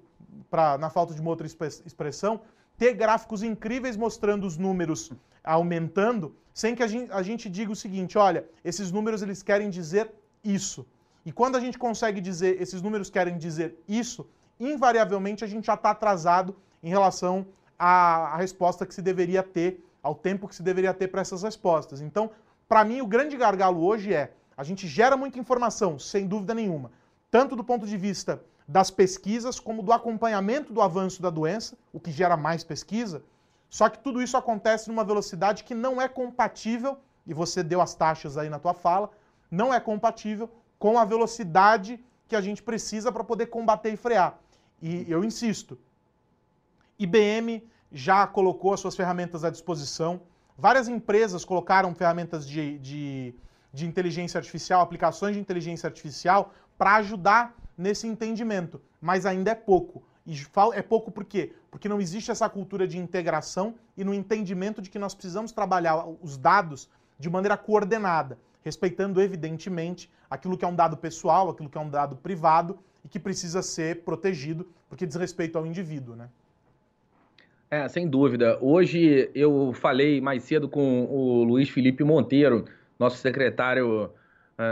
pra, 0.50 0.78
na 0.78 0.90
falta 0.90 1.14
de 1.14 1.22
uma 1.22 1.30
outra 1.30 1.48
expressão, 1.48 2.42
ter 2.78 2.94
gráficos 2.94 3.44
incríveis 3.44 3.96
mostrando 3.96 4.46
os 4.46 4.58
números 4.58 5.12
aumentando, 5.44 6.36
sem 6.54 6.76
que 6.76 6.84
a 6.84 6.88
gente, 6.88 7.12
a 7.12 7.22
gente 7.22 7.50
diga 7.50 7.72
o 7.72 7.76
seguinte, 7.76 8.18
olha, 8.18 8.46
esses 8.64 8.92
números 8.92 9.22
eles 9.22 9.44
querem 9.44 9.70
dizer 9.70 10.12
isso. 10.44 10.86
E 11.26 11.32
quando 11.32 11.56
a 11.56 11.60
gente 11.60 11.78
consegue 11.78 12.22
dizer, 12.22 12.62
esses 12.62 12.82
números 12.82 13.10
querem 13.10 13.38
dizer 13.38 13.76
isso, 13.88 14.28
invariavelmente 14.60 15.44
a 15.44 15.48
gente 15.48 15.66
já 15.66 15.74
está 15.74 15.92
atrasado 15.92 16.56
em 16.82 16.90
relação 16.90 17.46
à, 17.78 18.34
à, 18.34 18.38
resposta 18.38 18.86
que 18.86 18.94
se 18.94 19.02
deveria 19.02 19.44
ter, 19.44 19.84
ao 20.02 20.16
tempo 20.16 20.48
que 20.48 20.56
se 20.56 20.64
deveria 20.64 20.94
ter 20.94 21.08
para 21.08 21.22
essas 21.22 21.44
respostas. 21.44 22.00
Então, 22.00 22.30
para 22.68 22.84
mim, 22.84 23.02
o 23.02 23.08
grande 23.08 23.36
gargalo 23.36 23.84
hoje 23.84 24.14
é, 24.14 24.32
a 24.56 24.64
gente 24.64 24.88
gera 24.88 25.18
muita 25.18 25.40
informação, 25.40 25.98
sem 25.98 26.28
dúvida 26.28 26.54
nenhuma, 26.54 26.92
tanto 27.36 27.54
do 27.54 27.66
ponto 27.66 27.86
de 27.86 27.98
vista 27.98 28.42
das 28.66 28.90
pesquisas 28.90 29.60
como 29.60 29.84
do 29.84 29.92
acompanhamento 29.92 30.72
do 30.72 30.82
avanço 30.82 31.22
da 31.22 31.30
doença, 31.30 31.78
o 31.92 32.00
que 32.00 32.10
gera 32.10 32.38
mais 32.38 32.64
pesquisa, 32.64 33.22
Só 33.70 33.90
que 33.90 34.00
tudo 34.00 34.22
isso 34.22 34.38
acontece 34.38 34.88
numa 34.88 35.04
velocidade 35.04 35.66
que 35.66 35.76
não 35.76 36.02
é 36.02 36.08
compatível, 36.08 36.98
e 37.28 37.34
você 37.34 37.62
deu 37.62 37.82
as 37.82 37.94
taxas 37.94 38.38
aí 38.38 38.50
na 38.50 38.58
tua 38.58 38.74
fala, 38.74 39.10
não 39.52 39.74
é 39.74 39.82
compatível 39.82 40.50
com 40.80 40.98
a 40.98 41.04
velocidade 41.04 42.02
que 42.26 42.38
a 42.38 42.40
gente 42.40 42.64
precisa 42.64 43.12
para 43.12 43.22
poder 43.22 43.48
combater 43.48 43.92
e 43.92 43.98
frear. 43.98 44.40
E 44.82 45.06
eu 45.12 45.22
insisto, 45.22 45.78
IBM 46.98 47.68
já 47.92 48.26
colocou 48.26 48.74
as 48.74 48.80
suas 48.80 48.96
ferramentas 48.96 49.44
à 49.44 49.50
disposição, 49.50 50.22
várias 50.58 50.88
empresas 50.88 51.44
colocaram 51.44 51.94
ferramentas 51.94 52.48
de, 52.48 52.80
de, 52.80 53.36
de 53.74 53.86
inteligência 53.86 54.38
artificial, 54.38 54.80
aplicações 54.80 55.36
de 55.36 55.42
inteligência 55.42 55.88
artificial, 55.88 56.54
para 56.78 56.96
ajudar 56.96 57.56
nesse 57.78 58.08
entendimento, 58.08 58.82
mas 59.02 59.26
ainda 59.26 59.52
é 59.52 59.56
pouco. 59.56 60.04
E 60.26 60.34
é 60.74 60.82
pouco 60.82 61.12
por 61.12 61.24
quê? 61.24 61.54
Porque 61.70 61.88
não 61.88 62.02
existe 62.02 62.32
essa 62.32 62.50
cultura 62.50 62.88
de 62.88 62.98
integração 62.98 63.76
e 63.96 64.04
no 64.04 64.14
entendimento 64.14 64.82
de 64.82 64.90
que 64.90 64.98
nós 64.98 65.14
precisamos 65.14 65.52
trabalhar 65.52 66.08
os 66.22 66.38
dados 66.38 66.90
de 67.20 67.30
maneira 67.30 67.56
coordenada, 67.56 68.38
respeitando, 68.64 69.22
evidentemente, 69.22 70.10
aquilo 70.30 70.58
que 70.58 70.66
é 70.66 70.68
um 70.68 70.76
dado 70.76 70.98
pessoal, 70.98 71.50
aquilo 71.50 71.70
que 71.70 71.78
é 71.78 71.82
um 71.82 71.90
dado 71.90 72.16
privado 72.16 72.80
e 73.04 73.08
que 73.08 73.20
precisa 73.20 73.62
ser 73.62 74.02
protegido, 74.04 74.68
porque 74.90 75.06
diz 75.06 75.16
respeito 75.16 75.58
ao 75.58 75.66
indivíduo, 75.66 76.16
né? 76.16 76.28
É, 77.70 77.88
sem 77.88 78.08
dúvida. 78.08 78.58
Hoje 78.62 79.30
eu 79.36 79.74
falei 79.74 80.22
mais 80.22 80.44
cedo 80.44 80.68
com 80.68 81.06
o 81.06 81.44
Luiz 81.44 81.70
Felipe 81.70 82.04
Monteiro, 82.04 82.66
nosso 82.98 83.18
secretário 83.18 84.12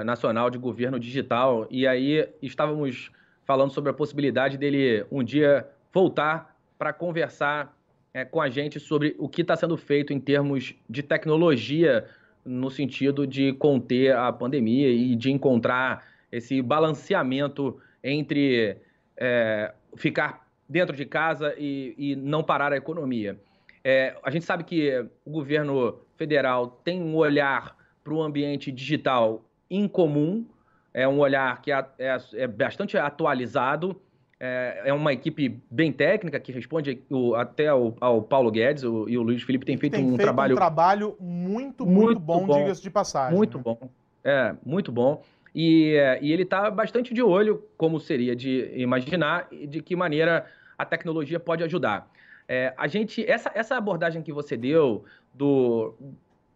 nacional 0.06 0.50
de 0.50 0.58
governo 0.58 0.98
digital, 1.00 1.68
e 1.70 1.86
aí 1.86 2.30
estávamos 2.42 3.12
falando 3.46 3.72
sobre 3.72 3.92
a 3.92 3.94
possibilidade 3.94 4.58
dele 4.58 5.06
um 5.12 5.24
dia 5.24 5.68
voltar 5.92 6.56
para 6.78 6.94
conversar 6.94 7.76
é, 8.14 8.24
com 8.24 8.42
a 8.42 8.50
gente 8.50 8.80
sobre 8.80 9.16
o 9.18 9.28
que 9.28 9.42
está 9.42 9.56
sendo 9.56 9.76
feito 9.76 10.14
em 10.14 10.20
termos 10.20 10.76
de 10.90 11.02
tecnologia 11.02 12.06
no 12.46 12.70
sentido 12.70 13.26
de 13.26 13.54
conter 13.54 14.16
a 14.16 14.32
pandemia 14.32 14.90
e 14.90 15.16
de 15.16 15.32
encontrar 15.32 16.06
esse 16.32 16.62
balanceamento 16.62 17.80
entre 18.04 18.78
é, 19.18 19.74
ficar 19.96 20.48
dentro 20.68 20.96
de 20.96 21.06
casa 21.06 21.54
e, 21.58 21.94
e 21.98 22.16
não 22.16 22.44
parar 22.44 22.74
a 22.74 22.78
economia. 22.78 23.40
É, 23.84 24.16
a 24.24 24.32
gente 24.32 24.46
sabe 24.46 24.64
que 24.64 25.06
o 25.26 25.32
governo 25.32 26.00
federal 26.16 26.82
tem 26.84 27.02
um 27.02 27.16
olhar 27.16 27.78
para 28.04 28.14
o 28.14 28.22
ambiente 28.22 28.72
digital 28.72 29.44
incomum, 29.76 30.46
é 30.94 31.08
um 31.08 31.20
olhar 31.20 31.62
que 31.62 31.72
é, 31.72 31.86
é, 31.98 32.18
é 32.34 32.48
bastante 32.48 32.98
atualizado, 32.98 34.00
é, 34.40 34.84
é, 34.86 34.94
uma 34.94 35.14
equipe 35.14 35.62
bem 35.72 35.92
técnica 35.92 36.40
que 36.40 36.52
responde 36.52 37.02
o, 37.10 37.34
até 37.34 37.68
ao, 37.68 37.96
ao, 38.00 38.22
Paulo 38.22 38.52
Guedes 38.52 38.84
o, 38.84 39.08
e 39.08 39.18
o 39.18 39.24
Luiz 39.24 39.42
Felipe 39.44 39.66
tem 39.66 39.78
feito 39.78 39.94
tem 39.94 40.04
um 40.04 40.10
feito 40.10 40.22
trabalho 40.22 40.54
um 40.54 40.58
trabalho 40.58 41.16
muito 41.20 41.86
muito, 41.86 42.06
muito 42.06 42.20
bom, 42.20 42.46
bom 42.46 42.60
diga-se 42.60 42.82
de 42.82 42.90
passagem. 42.90 43.38
Muito 43.38 43.58
né? 43.58 43.64
bom, 43.64 43.90
é 44.24 44.56
muito 44.66 44.92
bom. 44.92 45.24
E, 45.56 45.94
e 46.22 46.32
ele 46.32 46.44
está 46.44 46.70
bastante 46.70 47.14
de 47.14 47.22
olho, 47.22 47.64
como 47.78 48.00
seria 48.00 48.36
de 48.36 48.72
imaginar, 48.76 49.48
de 49.52 49.82
que 49.82 49.96
maneira 49.96 50.46
a 50.78 50.84
tecnologia 50.84 51.40
pode 51.40 51.64
ajudar. 51.64 52.12
É, 52.48 52.74
a 52.76 52.88
gente, 52.88 53.24
essa, 53.30 53.52
essa 53.54 53.78
abordagem 53.78 54.22
que 54.22 54.34
você 54.34 54.58
deu 54.58 55.06
do, 55.34 55.94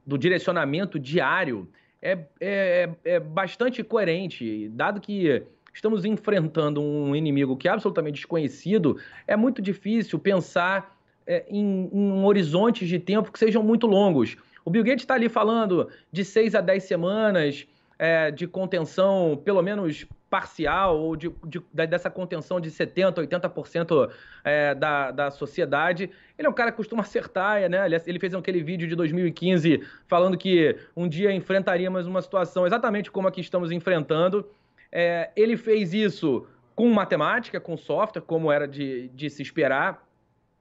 do 0.06 0.18
direcionamento 0.18 1.00
diário 1.00 1.70
é, 2.02 2.18
é, 2.40 2.90
é 3.04 3.20
bastante 3.20 3.84
coerente, 3.84 4.70
dado 4.70 5.02
que 5.02 5.44
estamos 5.74 6.06
enfrentando 6.06 6.82
um 6.82 7.16
inimigo 7.16 7.56
que 7.56 7.68
é 7.68 7.72
absolutamente 7.72 8.16
desconhecido, 8.16 8.98
é 9.28 9.36
muito 9.36 9.62
difícil 9.62 10.18
pensar 10.18 10.98
é, 11.26 11.46
em, 11.50 11.90
em 11.94 12.24
horizontes 12.24 12.88
de 12.88 13.00
tempo 13.00 13.32
que 13.32 13.40
sejam 13.40 13.62
muito 13.62 13.86
longos. 13.86 14.38
O 14.66 14.70
Bill 14.70 14.84
Gates 14.84 15.04
está 15.04 15.14
ali 15.14 15.30
falando 15.30 15.90
de 16.12 16.26
seis 16.26 16.56
a 16.56 16.62
dez 16.62 16.84
semanas 16.84 17.68
é, 18.00 18.32
de 18.32 18.48
contenção, 18.48 19.40
pelo 19.44 19.62
menos 19.62 20.06
parcial, 20.30 20.98
ou 21.00 21.16
de, 21.16 21.32
de, 21.46 21.62
dessa 21.88 22.10
contenção 22.10 22.60
de 22.60 22.70
70%, 22.70 23.16
80% 23.28 24.12
é, 24.44 24.76
da, 24.76 25.12
da 25.12 25.32
sociedade. 25.32 26.10
Ele 26.38 26.48
é 26.48 26.50
um 26.50 26.54
cara 26.54 26.72
que 26.72 26.78
costuma 26.78 27.02
acertar, 27.02 27.70
né? 27.70 27.86
Ele 28.06 28.20
fez 28.20 28.34
aquele 28.34 28.62
vídeo 28.62 28.88
de 28.88 28.96
2015 28.96 29.82
falando 30.08 30.38
que 30.38 30.78
um 30.96 31.08
dia 31.08 31.32
enfrentaríamos 31.32 32.08
uma 32.08 32.22
situação 32.22 32.66
exatamente 32.66 33.10
como 33.10 33.28
a 33.28 33.32
que 33.32 33.42
estamos 33.42 33.72
enfrentando. 33.72 34.48
É, 34.92 35.32
ele 35.36 35.56
fez 35.58 35.94
isso 35.94 36.46
com 36.76 36.90
matemática, 36.92 37.60
com 37.60 37.76
software, 37.78 38.22
como 38.22 38.52
era 38.52 38.68
de, 38.68 39.10
de 39.10 39.30
se 39.30 39.42
esperar, 39.42 40.06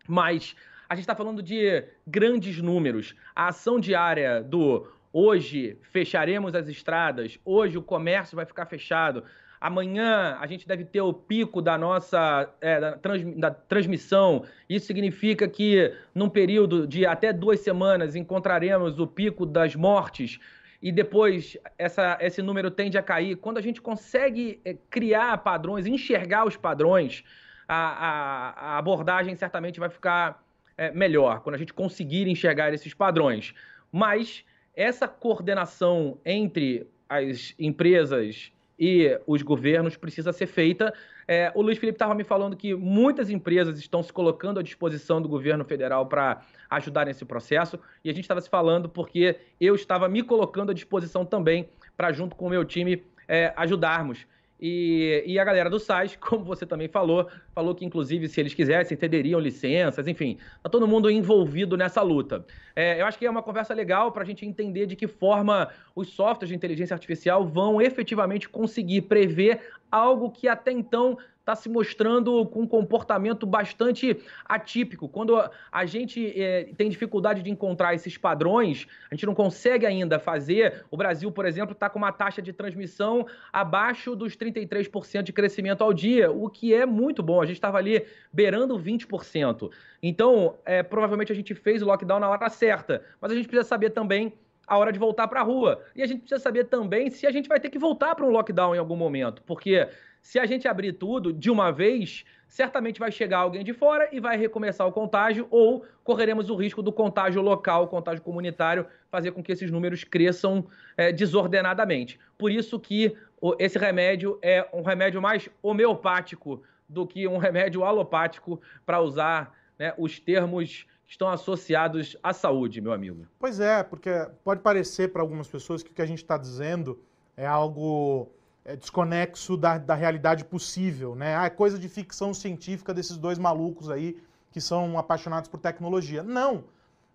mas 0.08 0.56
a 0.88 0.94
gente 0.94 1.02
está 1.02 1.14
falando 1.14 1.42
de 1.42 1.85
grandes 2.06 2.62
números. 2.62 3.14
A 3.35 3.49
ação 3.49 3.78
diária 3.78 4.42
do 4.42 4.87
Hoje 5.18 5.78
fecharemos 5.80 6.54
as 6.54 6.68
estradas, 6.68 7.38
hoje 7.42 7.78
o 7.78 7.82
comércio 7.82 8.37
vai 8.37 8.44
ficar 8.44 8.66
fechado. 8.66 9.25
Amanhã 9.60 10.36
a 10.40 10.46
gente 10.46 10.66
deve 10.66 10.84
ter 10.84 11.00
o 11.00 11.12
pico 11.12 11.62
da 11.62 11.78
nossa 11.78 12.48
é, 12.60 12.80
da, 12.80 12.92
trans, 12.92 13.22
da 13.36 13.50
transmissão. 13.50 14.44
Isso 14.68 14.86
significa 14.86 15.48
que 15.48 15.92
num 16.14 16.28
período 16.28 16.86
de 16.86 17.06
até 17.06 17.32
duas 17.32 17.60
semanas 17.60 18.14
encontraremos 18.14 18.98
o 18.98 19.06
pico 19.06 19.46
das 19.46 19.75
mortes 19.75 20.38
e 20.80 20.92
depois 20.92 21.56
essa, 21.78 22.18
esse 22.20 22.42
número 22.42 22.70
tende 22.70 22.98
a 22.98 23.02
cair. 23.02 23.36
Quando 23.36 23.58
a 23.58 23.62
gente 23.62 23.80
consegue 23.80 24.60
é, 24.64 24.76
criar 24.90 25.38
padrões, 25.38 25.86
enxergar 25.86 26.46
os 26.46 26.56
padrões, 26.56 27.25
a, 27.66 27.75
a, 27.76 28.50
a 28.50 28.78
abordagem 28.78 29.34
certamente 29.34 29.80
vai 29.80 29.88
ficar 29.88 30.44
é, 30.76 30.90
melhor, 30.90 31.40
quando 31.40 31.54
a 31.54 31.58
gente 31.58 31.72
conseguir 31.72 32.28
enxergar 32.28 32.72
esses 32.72 32.92
padrões. 32.92 33.54
Mas 33.90 34.44
essa 34.75 35.08
coordenação 35.08 36.18
entre 36.25 36.86
as 37.08 37.54
empresas 37.58 38.52
e 38.78 39.18
os 39.26 39.42
governos 39.42 39.97
precisa 39.97 40.33
ser 40.33 40.47
feita. 40.47 40.92
É, 41.26 41.50
o 41.54 41.62
Luiz 41.62 41.78
Felipe 41.78 41.97
estava 41.97 42.14
me 42.14 42.25
falando 42.25 42.56
que 42.56 42.75
muitas 42.75 43.30
empresas 43.30 43.78
estão 43.78 44.02
se 44.02 44.12
colocando 44.12 44.61
à 44.61 44.62
disposição 44.62 45.21
do 45.21 45.28
governo 45.28 45.64
federal 45.64 46.06
para 46.06 46.42
ajudar 46.71 47.06
nesse 47.06 47.25
processo, 47.25 47.78
e 48.04 48.11
a 48.11 48.12
gente 48.12 48.25
estava 48.25 48.40
se 48.40 48.49
falando 48.49 48.88
porque 48.88 49.38
eu 49.61 49.75
estava 49.75 50.09
me 50.09 50.23
colocando 50.23 50.71
à 50.71 50.75
disposição 50.75 51.25
também 51.25 51.68
para, 51.97 52.12
junto 52.12 52.37
com 52.37 52.47
o 52.47 52.50
meu 52.50 52.64
time, 52.64 53.02
é, 53.26 53.52
ajudarmos. 53.56 54.26
E, 54.60 55.22
e, 55.26 55.38
a 55.38 55.44
galera 55.44 55.68
do 55.68 55.78
SAIS, 55.78 56.16
como 56.20 56.44
você 56.44 56.64
também 56.64 56.88
falou, 56.88 57.28
falou 57.54 57.75
que, 57.75 57.84
inclusive, 57.84 58.28
se 58.28 58.40
eles 58.40 58.54
quisessem, 58.54 58.96
cederiam 58.96 59.38
licenças, 59.38 60.08
enfim, 60.08 60.38
tá 60.62 60.68
todo 60.68 60.88
mundo 60.88 61.10
envolvido 61.10 61.76
nessa 61.76 62.00
luta. 62.02 62.44
É, 62.75 63.00
eu 63.00 63.06
acho 63.06 63.18
que 63.18 63.26
é 63.26 63.30
uma 63.30 63.42
conversa 63.42 63.75
legal 63.75 64.12
para 64.12 64.22
a 64.22 64.26
gente 64.26 64.46
entender 64.46 64.86
de 64.86 64.96
que 64.96 65.06
forma 65.06 65.68
os 65.94 66.08
softwares 66.08 66.48
de 66.48 66.54
inteligência 66.54 66.94
artificial 66.94 67.46
vão 67.46 67.80
efetivamente 67.80 68.48
conseguir 68.48 69.02
prever 69.02 69.60
algo 69.90 70.30
que 70.30 70.48
até 70.48 70.72
então 70.72 71.18
está 71.46 71.54
se 71.54 71.68
mostrando 71.68 72.44
com 72.46 72.62
um 72.62 72.66
comportamento 72.66 73.46
bastante 73.46 74.20
atípico. 74.44 75.08
Quando 75.08 75.40
a 75.70 75.86
gente 75.86 76.32
é, 76.36 76.64
tem 76.76 76.90
dificuldade 76.90 77.40
de 77.40 77.48
encontrar 77.48 77.94
esses 77.94 78.18
padrões, 78.18 78.88
a 79.08 79.14
gente 79.14 79.26
não 79.26 79.34
consegue 79.34 79.86
ainda 79.86 80.18
fazer. 80.18 80.84
O 80.90 80.96
Brasil, 80.96 81.30
por 81.30 81.46
exemplo, 81.46 81.72
está 81.72 81.88
com 81.88 82.00
uma 82.00 82.10
taxa 82.10 82.42
de 82.42 82.52
transmissão 82.52 83.24
abaixo 83.52 84.16
dos 84.16 84.36
33% 84.36 85.22
de 85.22 85.32
crescimento 85.32 85.84
ao 85.84 85.92
dia, 85.92 86.32
o 86.32 86.50
que 86.50 86.74
é 86.74 86.84
muito 86.84 87.22
bom. 87.22 87.40
A 87.40 87.46
gente 87.46 87.58
estava 87.58 87.78
ali 87.78 88.04
beirando 88.32 88.76
20%. 88.76 89.70
Então, 90.02 90.56
é, 90.64 90.82
provavelmente 90.82 91.30
a 91.30 91.34
gente 91.34 91.54
fez 91.54 91.80
o 91.80 91.86
lockdown 91.86 92.18
na 92.18 92.28
hora 92.28 92.48
certa, 92.48 93.04
mas 93.20 93.30
a 93.30 93.36
gente 93.36 93.46
precisa 93.46 93.68
saber 93.68 93.90
também 93.90 94.32
a 94.66 94.76
hora 94.76 94.92
de 94.92 94.98
voltar 94.98 95.28
para 95.28 95.38
a 95.38 95.44
rua. 95.44 95.80
E 95.94 96.02
a 96.02 96.06
gente 96.06 96.22
precisa 96.22 96.40
saber 96.40 96.64
também 96.64 97.08
se 97.08 97.24
a 97.24 97.30
gente 97.30 97.48
vai 97.48 97.60
ter 97.60 97.70
que 97.70 97.78
voltar 97.78 98.16
para 98.16 98.26
um 98.26 98.30
lockdown 98.30 98.74
em 98.74 98.78
algum 98.78 98.96
momento, 98.96 99.44
porque 99.44 99.86
se 100.26 100.40
a 100.40 100.45
gente 100.45 100.66
abrir 100.66 100.95
tudo 100.95 101.33
de 101.33 101.49
uma 101.49 101.71
vez, 101.71 102.25
certamente 102.49 102.99
vai 102.99 103.12
chegar 103.12 103.38
alguém 103.38 103.62
de 103.62 103.73
fora 103.73 104.09
e 104.11 104.18
vai 104.18 104.37
recomeçar 104.37 104.85
o 104.85 104.90
contágio, 104.90 105.47
ou 105.52 105.87
correremos 106.02 106.50
o 106.50 106.56
risco 106.56 106.83
do 106.83 106.92
contágio 106.92 107.40
local, 107.40 107.87
contágio 107.87 108.25
comunitário, 108.25 108.88
fazer 109.09 109.30
com 109.30 109.40
que 109.40 109.52
esses 109.52 109.71
números 109.71 110.02
cresçam 110.02 110.66
é, 110.97 111.12
desordenadamente. 111.12 112.18
Por 112.37 112.50
isso 112.50 112.80
que 112.80 113.16
esse 113.61 113.78
remédio 113.78 114.37
é 114.42 114.68
um 114.73 114.83
remédio 114.83 115.23
mais 115.23 115.49
homeopático 115.62 116.61
do 116.88 117.06
que 117.06 117.28
um 117.28 117.38
remédio 117.38 117.85
alopático, 117.85 118.61
para 118.85 119.00
usar 119.00 119.56
né, 119.78 119.95
os 119.97 120.18
termos 120.18 120.88
que 121.06 121.12
estão 121.12 121.28
associados 121.28 122.16
à 122.21 122.33
saúde, 122.33 122.80
meu 122.80 122.92
amigo. 122.92 123.28
Pois 123.38 123.61
é, 123.61 123.85
porque 123.85 124.11
pode 124.42 124.61
parecer 124.61 125.12
para 125.12 125.23
algumas 125.23 125.47
pessoas 125.47 125.85
que 125.85 125.92
o 125.92 125.95
que 125.95 126.02
a 126.02 126.06
gente 126.06 126.18
está 126.18 126.37
dizendo 126.37 126.99
é 127.37 127.47
algo 127.47 128.28
desconexo 128.75 129.56
da, 129.56 129.78
da 129.78 129.94
realidade 129.94 130.44
possível, 130.44 131.14
né? 131.14 131.37
Ah, 131.37 131.44
é 131.44 131.50
coisa 131.50 131.78
de 131.78 131.88
ficção 131.88 132.35
científica 132.35 132.92
desses 132.92 133.16
dois 133.16 133.38
malucos 133.38 133.90
aí 133.90 134.20
que 134.50 134.61
são 134.61 134.99
apaixonados 134.99 135.49
por 135.49 135.61
tecnologia. 135.61 136.23
Não! 136.23 136.64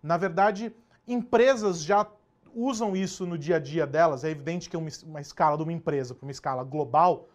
Na 0.01 0.15
verdade, 0.15 0.74
empresas 1.08 1.84
já 1.84 2.08
usam 2.55 2.96
isso 2.96 3.25
no 3.25 3.38
dia 3.38 3.58
a 3.58 3.60
dia 3.60 3.86
delas. 3.86 4.24
É 4.24 4.29
evidente 4.29 4.70
que 4.70 4.77
uma, 4.77 4.89
uma 5.05 5.20
escala 5.20 5.58
de 5.58 5.63
uma 5.63 5.74
empresa 5.74 6.13
para 6.13 6.25
uma 6.25 6.31
escala 6.31 6.63
global 6.63 7.27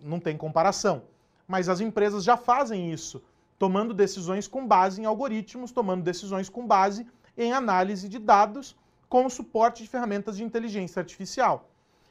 não 0.00 0.20
tem 0.20 0.36
comparação. 0.36 1.02
Mas 1.48 1.68
as 1.68 1.80
empresas 1.80 2.22
já 2.22 2.36
fazem 2.36 2.92
isso 2.92 3.22
tomando 3.58 3.94
decisões 3.94 4.46
com 4.46 4.66
base 4.66 5.00
em 5.00 5.06
algoritmos, 5.06 5.72
tomando 5.72 6.02
decisões 6.02 6.48
com 6.48 6.66
base 6.66 7.06
em 7.36 7.52
análise 7.52 8.08
de 8.08 8.18
dados 8.18 8.76
com 9.08 9.24
o 9.24 9.30
suporte 9.30 9.82
de 9.82 9.88
ferramentas 9.88 10.36
de 10.36 10.44
inteligência 10.44 11.00
artificial. 11.00 11.68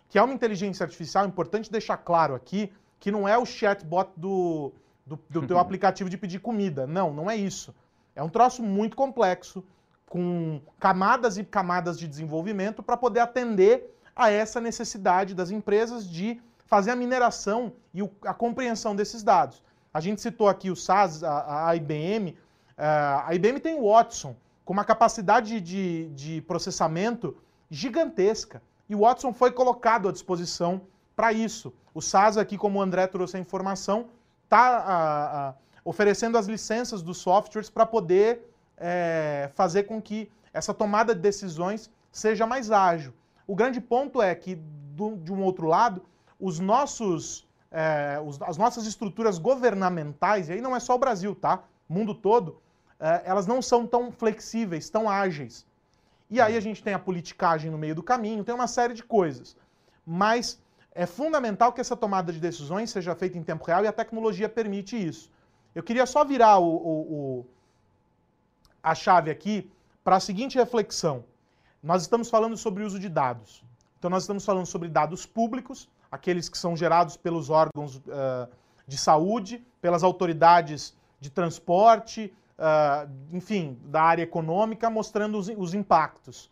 Que 0.09 0.17
é 0.17 0.21
uma 0.21 0.33
inteligência 0.33 0.83
artificial, 0.83 1.25
importante 1.25 1.71
deixar 1.71 1.97
claro 1.97 2.35
aqui, 2.35 2.71
que 2.99 3.11
não 3.11 3.27
é 3.27 3.37
o 3.37 3.45
chatbot 3.45 4.09
do, 4.15 4.71
do, 5.05 5.19
do 5.29 5.47
teu 5.47 5.57
aplicativo 5.59 6.09
de 6.09 6.17
pedir 6.17 6.39
comida. 6.39 6.87
Não, 6.87 7.13
não 7.13 7.29
é 7.29 7.35
isso. 7.35 7.73
É 8.15 8.23
um 8.23 8.29
troço 8.29 8.63
muito 8.63 8.95
complexo, 8.95 9.63
com 10.07 10.61
camadas 10.79 11.37
e 11.37 11.43
camadas 11.43 11.99
de 11.99 12.07
desenvolvimento 12.07 12.81
para 12.81 12.95
poder 12.95 13.19
atender 13.19 13.93
a 14.15 14.31
essa 14.31 14.61
necessidade 14.61 15.35
das 15.35 15.51
empresas 15.51 16.09
de 16.09 16.41
fazer 16.65 16.91
a 16.91 16.95
mineração 16.95 17.73
e 17.93 18.01
a 18.23 18.33
compreensão 18.33 18.95
desses 18.95 19.23
dados. 19.23 19.61
A 19.93 19.99
gente 19.99 20.21
citou 20.21 20.47
aqui 20.47 20.69
o 20.69 20.75
SAS, 20.75 21.23
a, 21.23 21.69
a 21.69 21.75
IBM. 21.75 22.37
A 22.77 23.33
IBM 23.35 23.59
tem 23.59 23.75
o 23.75 23.89
Watson, 23.89 24.35
com 24.63 24.73
uma 24.73 24.83
capacidade 24.83 25.61
de, 25.61 26.09
de 26.09 26.41
processamento 26.41 27.37
gigantesca. 27.69 28.61
E 28.89 28.95
o 28.95 28.99
Watson 28.99 29.33
foi 29.33 29.51
colocado 29.51 30.07
à 30.07 30.11
disposição 30.11 30.81
para 31.15 31.33
isso. 31.33 31.73
O 31.93 32.01
SAS, 32.01 32.37
aqui, 32.37 32.57
como 32.57 32.79
o 32.79 32.81
André 32.81 33.07
trouxe 33.07 33.37
a 33.37 33.39
informação, 33.39 34.07
está 34.43 35.55
oferecendo 35.83 36.37
as 36.37 36.47
licenças 36.47 37.01
dos 37.01 37.17
softwares 37.17 37.69
para 37.69 37.85
poder 37.85 38.41
é, 38.77 39.49
fazer 39.53 39.83
com 39.83 40.01
que 40.01 40.29
essa 40.53 40.73
tomada 40.73 41.13
de 41.13 41.21
decisões 41.21 41.91
seja 42.11 42.45
mais 42.45 42.71
ágil. 42.71 43.13
O 43.47 43.55
grande 43.55 43.79
ponto 43.79 44.21
é 44.21 44.33
que, 44.33 44.55
do, 44.55 45.15
de 45.17 45.31
um 45.31 45.43
outro 45.43 45.67
lado, 45.67 46.01
os 46.39 46.59
nossos, 46.59 47.47
é, 47.71 48.19
os, 48.25 48.41
as 48.41 48.57
nossas 48.57 48.85
estruturas 48.85 49.37
governamentais, 49.37 50.49
e 50.49 50.53
aí 50.53 50.61
não 50.61 50.75
é 50.75 50.79
só 50.79 50.95
o 50.95 50.99
Brasil, 50.99 51.35
tá? 51.35 51.63
O 51.87 51.93
mundo 51.93 52.15
todo, 52.15 52.59
é, 52.99 53.21
elas 53.25 53.45
não 53.45 53.61
são 53.61 53.85
tão 53.85 54.11
flexíveis, 54.11 54.89
tão 54.89 55.09
ágeis. 55.09 55.65
E 56.29 56.41
aí 56.41 56.57
a 56.57 56.59
gente 56.59 56.83
tem 56.83 56.93
a 56.93 56.99
politicagem 56.99 57.69
no 57.69 57.77
meio 57.77 57.95
do 57.95 58.03
caminho, 58.03 58.43
tem 58.43 58.55
uma 58.55 58.67
série 58.67 58.93
de 58.93 59.03
coisas. 59.03 59.55
Mas 60.05 60.59
é 60.91 61.05
fundamental 61.05 61.73
que 61.73 61.81
essa 61.81 61.95
tomada 61.95 62.31
de 62.31 62.39
decisões 62.39 62.89
seja 62.89 63.15
feita 63.15 63.37
em 63.37 63.43
tempo 63.43 63.65
real 63.65 63.83
e 63.83 63.87
a 63.87 63.93
tecnologia 63.93 64.49
permite 64.49 64.95
isso. 64.95 65.31
Eu 65.73 65.83
queria 65.83 66.05
só 66.05 66.23
virar 66.23 66.57
o, 66.59 66.67
o, 66.67 67.13
o 67.13 67.45
a 68.81 68.95
chave 68.95 69.29
aqui 69.29 69.69
para 70.03 70.15
a 70.15 70.19
seguinte 70.19 70.57
reflexão. 70.57 71.25
Nós 71.81 72.03
estamos 72.03 72.29
falando 72.29 72.55
sobre 72.55 72.83
o 72.83 72.85
uso 72.85 72.99
de 72.99 73.09
dados. 73.09 73.63
Então, 73.97 74.09
nós 74.09 74.23
estamos 74.23 74.45
falando 74.45 74.65
sobre 74.67 74.87
dados 74.87 75.25
públicos, 75.25 75.89
aqueles 76.11 76.47
que 76.47 76.57
são 76.57 76.77
gerados 76.77 77.17
pelos 77.17 77.49
órgãos 77.49 77.97
uh, 77.97 78.47
de 78.87 78.97
saúde, 78.97 79.65
pelas 79.81 80.03
autoridades 80.03 80.95
de 81.19 81.29
transporte, 81.29 82.33
uh, 82.59 83.09
enfim, 83.31 83.77
da 83.85 84.01
área 84.01 84.23
econômica, 84.23 84.89
mostrando 84.89 85.37
os, 85.37 85.47
os 85.49 85.73
impactos. 85.73 86.51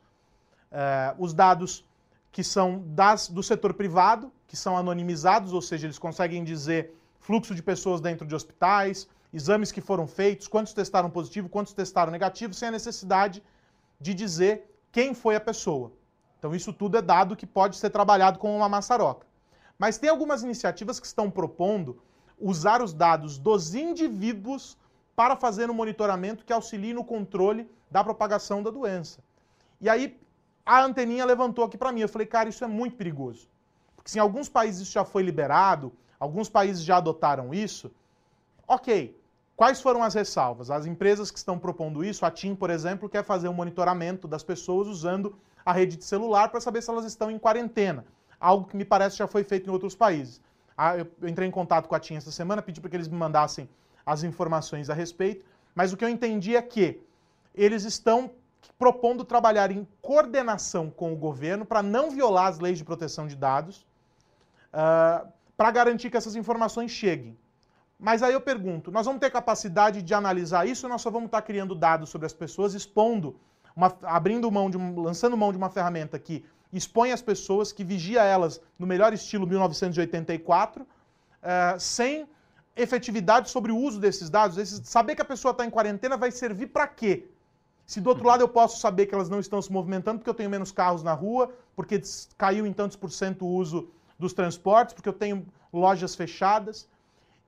Uh, 0.72 1.15
os 1.19 1.33
dados 1.33 1.86
que 2.31 2.43
são 2.43 2.81
das, 2.88 3.29
do 3.29 3.43
setor 3.43 3.74
privado, 3.74 4.31
que 4.48 4.57
são 4.57 4.75
anonimizados, 4.75 5.53
ou 5.53 5.62
seja, 5.62 5.86
eles 5.86 6.00
conseguem 6.00 6.43
dizer 6.43 6.95
fluxo 7.19 7.53
de 7.53 7.62
pessoas 7.62 8.01
dentro 8.01 8.25
de 8.25 8.36
hospitais, 8.36 9.07
exames 9.31 9.72
que 9.72 9.81
foram 9.81 10.07
feitos, 10.07 10.48
quantos 10.48 10.74
testaram 10.74 11.10
positivo, 11.10 11.48
quantos 11.48 11.74
testaram 11.74 12.12
negativo, 12.12 12.53
sem 12.53 12.67
a 12.67 12.72
necessidade 12.72 13.43
de 14.00 14.13
dizer 14.13 14.69
quem 14.91 15.13
foi 15.13 15.36
a 15.36 15.39
pessoa. 15.39 15.91
Então, 16.38 16.53
isso 16.53 16.74
tudo 16.74 16.98
é 16.98 17.01
dado 17.01 17.36
que 17.36 17.45
pode 17.45 17.77
ser 17.77 17.89
trabalhado 17.89 18.38
com 18.38 18.55
uma 18.55 18.67
maçaroca. 18.67 19.25
Mas 19.77 19.98
tem 19.98 20.10
algumas 20.10 20.43
iniciativas 20.43 21.00
que 21.00 21.07
estão 21.07 21.31
propondo 21.31 22.01
usar 22.39 22.81
os 22.81 22.93
dados 22.93 23.38
dos 23.38 23.74
indivíduos 23.74 24.77
para 25.15 25.36
fazer 25.36 25.70
um 25.70 25.74
monitoramento 25.74 26.46
que 26.46 26.53
auxilie 26.53 26.93
no 26.93 27.03
controle 27.03 27.70
da 27.89 28.03
propagação 28.03 28.63
da 28.63 28.72
doença. 28.72 29.20
E 29.79 29.89
aí 29.89 30.20
a 30.65 30.84
anteninha 30.84 31.25
levantou 31.25 31.65
aqui 31.65 31.77
para 31.77 31.91
mim. 31.91 32.01
Eu 32.01 32.10
falei, 32.10 32.27
cara, 32.27 32.50
isso 32.50 32.63
é 32.63 32.67
muito 32.67 32.96
perigoso. 32.96 33.48
Porque 33.96 34.09
se 34.09 34.18
em 34.18 34.22
alguns 34.22 34.50
países 34.50 34.81
isso 34.81 34.94
já 34.94 35.05
foi 35.05 35.24
liberado, 35.24 35.94
alguns 36.20 36.50
países 36.50 36.83
já 36.83 36.98
adotaram 36.98 37.53
isso, 37.53 37.92
ok. 38.68 39.20
Quais 39.55 39.81
foram 39.81 40.01
as 40.01 40.16
ressalvas? 40.16 40.72
As 40.72 40.85
empresas 40.85 41.29
que 41.29 41.37
estão 41.37 41.59
propondo 41.59 42.03
isso, 42.03 42.25
a 42.25 42.31
TIM, 42.31 42.55
por 42.55 42.70
exemplo, 42.70 43.07
quer 43.07 43.24
fazer 43.24 43.48
um 43.48 43.53
monitoramento 43.53 44.27
das 44.27 44.44
pessoas 44.44 44.87
usando 44.87 45.37
a 45.64 45.72
rede 45.72 45.96
de 45.96 46.03
celular 46.03 46.50
para 46.50 46.59
saber 46.59 46.81
se 46.81 46.90
elas 46.90 47.05
estão 47.05 47.29
em 47.29 47.37
quarentena. 47.37 48.03
Algo 48.40 48.68
que 48.68 48.75
me 48.75 48.83
parece 48.83 49.18
já 49.18 49.27
foi 49.27 49.44
feito 49.44 49.70
em 49.70 49.72
outros 49.72 49.96
países. 49.96 50.42
Ah, 50.75 50.98
eu 50.98 51.07
entrei 51.29 51.48
em 51.48 51.51
contato 51.51 51.87
com 51.87 51.94
a 51.94 52.00
TIM 52.00 52.16
essa 52.16 52.31
semana, 52.31 52.61
pedi 52.61 52.81
para 52.81 52.90
que 52.90 52.96
eles 52.96 53.07
me 53.07 53.16
mandassem 53.16 53.70
as 54.05 54.24
informações 54.24 54.89
a 54.89 54.94
respeito, 54.94 55.46
mas 55.74 55.94
o 55.94 55.98
que 55.98 56.03
eu 56.05 56.09
entendi 56.09 56.55
é 56.55 56.61
que 56.61 57.01
eles 57.55 57.83
estão 57.83 58.31
propondo 58.77 59.24
trabalhar 59.24 59.72
em 59.72 59.87
coordenação 60.01 60.89
com 60.89 61.13
o 61.13 61.16
governo 61.16 61.66
para 61.66 61.81
não 61.81 62.11
violar 62.11 62.48
as 62.48 62.59
leis 62.59 62.77
de 62.77 62.83
proteção 62.83 63.27
de 63.27 63.35
dados, 63.35 63.81
uh, 63.81 63.85
ah, 64.74 65.25
para 65.55 65.72
garantir 65.72 66.09
que 66.09 66.18
essas 66.18 66.35
informações 66.35 66.92
cheguem. 66.92 67.37
Mas 68.00 68.22
aí 68.24 68.33
eu 68.33 68.42
pergunto, 68.42 68.92
nós 68.92 69.05
vamos 69.05 69.22
ter 69.22 69.29
capacidade 69.29 70.01
de 70.01 70.13
analisar 70.13 70.68
isso 70.68 70.85
ou 70.85 70.92
nós 70.92 71.01
só 71.01 71.09
vamos 71.09 71.27
estar 71.27 71.42
criando 71.42 71.75
dados 71.75 72.09
sobre 72.09 72.25
as 72.25 72.33
pessoas, 72.33 72.74
expondo, 72.74 73.39
uma, 73.75 73.96
abrindo 74.03 74.51
mão 74.51 74.70
de, 74.70 74.77
lançando 74.77 75.37
mão 75.37 75.51
de 75.51 75.57
uma 75.57 75.70
ferramenta 75.70 76.20
que 76.20 76.44
expõe 76.72 77.11
as 77.11 77.22
pessoas, 77.22 77.72
que 77.72 77.83
vigia 77.83 78.24
elas 78.24 78.59
no 78.77 78.87
melhor 78.87 79.13
estilo 79.13 79.48
1984, 79.48 80.83
uh, 80.83 81.79
sem 81.79 82.27
efetividade 82.75 83.50
sobre 83.50 83.72
o 83.72 83.77
uso 83.77 84.00
desses 84.00 84.29
dados. 84.29 84.57
Esses, 84.57 84.88
saber 84.88 85.16
que 85.16 85.22
a 85.22 85.25
pessoa 85.25 85.51
está 85.51 85.66
em 85.66 85.70
quarentena 85.70 86.18
vai 86.18 86.31
servir 86.31 86.68
para 86.68 86.88
quê? 86.88 87.25
Se 87.86 88.00
do 88.00 88.09
outro 88.09 88.25
lado 88.25 88.42
eu 88.42 88.48
posso 88.48 88.79
saber 88.79 89.05
que 89.05 89.14
elas 89.14 89.29
não 89.29 89.40
estão 89.40 89.62
se 89.62 89.72
movimentando 89.72 90.20
porque 90.20 90.29
eu 90.29 90.33
tenho 90.33 90.50
menos 90.50 90.72
carros 90.72 91.03
na 91.03 91.14
rua, 91.14 91.53
porque 91.75 92.01
caiu 92.38 92.66
em 92.66 92.74
tantos 92.74 92.96
por 92.96 93.12
cento 93.12 93.46
o 93.46 93.50
uso 93.50 93.90
dos 94.18 94.33
transportes, 94.33 94.94
porque 94.94 95.09
eu 95.09 95.14
tenho 95.14 95.46
lojas 95.72 96.16
fechadas. 96.16 96.88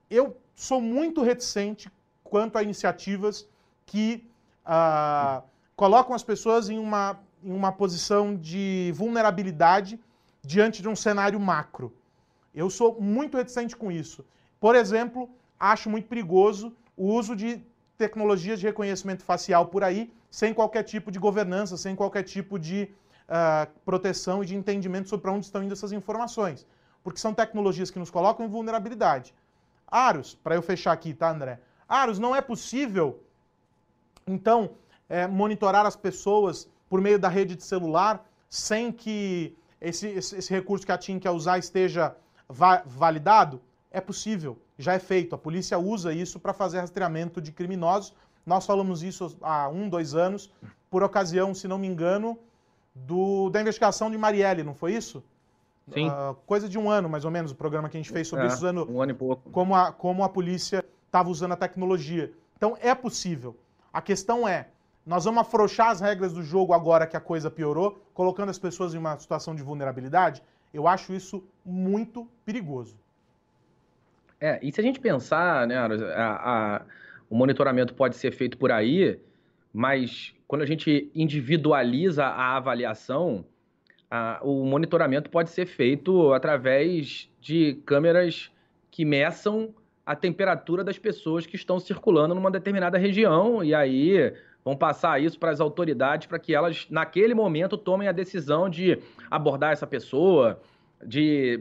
Eu 0.10 0.38
sou 0.56 0.82
muito 0.82 1.22
reticente 1.22 1.90
quanto 2.24 2.58
a 2.58 2.64
iniciativas 2.64 3.48
que 3.86 4.28
uh, 4.66 5.42
colocam 5.76 6.14
as 6.14 6.24
pessoas 6.24 6.70
em 6.70 6.78
uma, 6.78 7.20
em 7.44 7.52
uma 7.52 7.72
posição 7.72 8.36
de 8.36 8.92
vulnerabilidade 8.96 10.00
diante 10.42 10.82
de 10.82 10.90
um 10.90 10.96
cenário 10.96 11.40
macro. 11.40 11.94
Eu 12.54 12.70
sou 12.70 13.00
muito 13.00 13.38
reticente 13.38 13.76
com 13.76 13.92
isso. 13.92 14.26
Por 14.60 14.76
exemplo, 14.76 15.30
acho 15.60 15.90
muito 15.90 16.08
perigoso 16.08 16.74
o 16.96 17.14
uso 17.14 17.36
de 17.36 17.62
tecnologias 17.98 18.60
de 18.60 18.66
reconhecimento 18.66 19.24
facial 19.24 19.68
por 19.68 19.84
aí, 19.84 20.12
sem 20.30 20.54
qualquer 20.54 20.84
tipo 20.84 21.12
de 21.12 21.20
governança, 21.20 21.78
sem 21.78 21.96
qualquer 21.96 22.24
tipo 22.24 22.60
de 22.60 22.90
uh, 23.30 23.70
proteção 23.86 24.44
e 24.44 24.46
de 24.46 24.56
entendimento 24.56 25.10
sobre 25.10 25.24
para 25.24 25.32
onde 25.32 25.46
estão 25.46 25.64
indo 25.64 25.74
essas 25.74 25.92
informações. 25.92 26.66
Porque 27.04 27.20
são 27.20 27.34
tecnologias 27.34 27.90
que 27.92 28.00
nos 28.00 28.10
colocam 28.10 28.46
em 28.46 28.50
vulnerabilidade. 28.50 29.34
Aros, 29.88 30.36
para 30.36 30.56
eu 30.56 30.62
fechar 30.62 30.92
aqui, 30.92 31.14
tá, 31.14 31.30
André? 31.30 31.60
Aros, 31.88 32.20
não 32.20 32.36
é 32.36 32.42
possível, 32.42 33.24
então, 34.26 34.72
é, 35.08 35.28
monitorar 35.28 35.86
as 35.86 35.96
pessoas 35.96 36.68
por 36.90 37.00
meio 37.00 37.20
da 37.20 37.30
rede 37.30 37.56
de 37.56 37.64
celular 37.64 38.26
sem 38.50 38.92
que 38.92 39.56
esse, 39.80 40.08
esse, 40.08 40.38
esse 40.38 40.52
recurso 40.52 40.86
que 40.86 40.92
a 40.92 40.98
TIM 40.98 41.20
quer 41.20 41.32
usar 41.32 41.58
esteja 41.58 42.16
va 42.50 42.82
validado? 42.86 43.62
É 43.96 44.02
possível, 44.02 44.58
já 44.78 44.92
é 44.94 45.00
feito. 45.00 45.36
A 45.36 45.38
polícia 45.38 45.80
usa 45.80 46.12
isso 46.12 46.38
para 46.38 46.54
fazer 46.54 46.82
rastreamento 46.82 47.40
de 47.40 47.54
criminosos. 47.54 48.14
Nós 48.46 48.66
falamos 48.66 49.02
isso 49.02 49.38
há 49.42 49.70
um, 49.70 49.88
dois 49.88 50.14
anos, 50.14 50.52
por 50.90 51.02
ocasião, 51.02 51.54
se 51.54 51.66
não 51.66 51.78
me 51.78 51.88
engano, 51.88 52.38
do, 52.94 53.50
da 53.50 53.62
investigação 53.62 54.12
de 54.12 54.18
Marielle, 54.18 54.64
não 54.64 54.76
foi 54.76 54.94
isso? 54.94 55.24
Sim. 55.94 56.10
Uh, 56.10 56.36
coisa 56.46 56.68
de 56.68 56.78
um 56.78 56.90
ano, 56.90 57.08
mais 57.08 57.24
ou 57.24 57.32
menos, 57.32 57.52
o 57.52 57.56
programa 57.56 57.88
que 57.88 57.96
a 57.96 58.00
gente 58.02 58.12
fez 58.12 58.28
sobre 58.28 58.44
é, 58.44 58.48
isso, 58.50 58.58
usando 58.58 58.92
um 58.92 59.02
ano 59.02 59.14
e 59.14 59.16
pouco. 59.16 59.50
Como, 59.50 59.74
a, 59.74 59.94
como 59.94 60.26
a 60.26 60.28
polícia 60.28 60.84
estava 61.06 61.30
usando 61.30 61.54
a 61.54 61.56
tecnologia. 61.56 62.34
Então, 62.58 62.78
é 62.82 62.94
possível. 62.94 63.56
A 63.94 64.02
questão 64.02 64.46
é, 64.46 64.68
nós 65.06 65.24
vamos 65.24 65.40
afrouxar 65.40 65.88
as 65.88 66.02
regras 66.02 66.34
do 66.34 66.44
jogo 66.44 66.74
agora 66.74 67.08
que 67.08 67.16
a 67.16 67.22
coisa 67.22 67.50
piorou, 67.50 67.98
colocando 68.14 68.50
as 68.50 68.60
pessoas 68.60 68.94
em 68.94 68.98
uma 68.98 69.18
situação 69.18 69.56
de 69.56 69.64
vulnerabilidade? 69.64 70.44
Eu 70.74 70.86
acho 70.86 71.14
isso 71.14 71.42
muito 71.64 72.28
perigoso. 72.44 72.98
É, 74.40 74.60
e 74.62 74.72
se 74.72 74.80
a 74.80 74.84
gente 74.84 75.00
pensar, 75.00 75.66
né, 75.68 75.78
a, 75.78 75.86
a, 75.86 76.82
o 77.30 77.36
monitoramento 77.36 77.94
pode 77.94 78.16
ser 78.16 78.32
feito 78.32 78.58
por 78.58 78.72
aí, 78.72 79.20
mas 79.74 80.34
quando 80.48 80.62
a 80.62 80.66
gente 80.66 81.10
individualiza 81.16 82.26
a 82.26 82.56
avaliação, 82.56 83.46
a, 84.10 84.40
o 84.44 84.66
monitoramento 84.66 85.30
pode 85.30 85.50
ser 85.50 85.66
feito 85.66 86.34
através 86.34 87.30
de 87.40 87.76
câmeras 87.86 88.52
que 88.92 89.04
meçam 89.04 89.74
a 90.06 90.16
temperatura 90.16 90.84
das 90.84 91.00
pessoas 91.00 91.46
que 91.46 91.56
estão 91.56 91.80
circulando 91.80 92.36
numa 92.36 92.52
determinada 92.52 92.98
região 92.98 93.64
e 93.64 93.74
aí 93.74 94.34
vão 94.64 94.76
passar 94.76 95.22
isso 95.22 95.40
para 95.40 95.52
as 95.52 95.60
autoridades 95.60 96.28
para 96.28 96.40
que 96.40 96.54
elas, 96.54 96.88
naquele 96.90 97.34
momento, 97.34 97.78
tomem 97.78 98.08
a 98.08 98.12
decisão 98.12 98.70
de 98.70 99.00
abordar 99.30 99.74
essa 99.74 99.88
pessoa, 99.88 100.62
de 101.04 101.60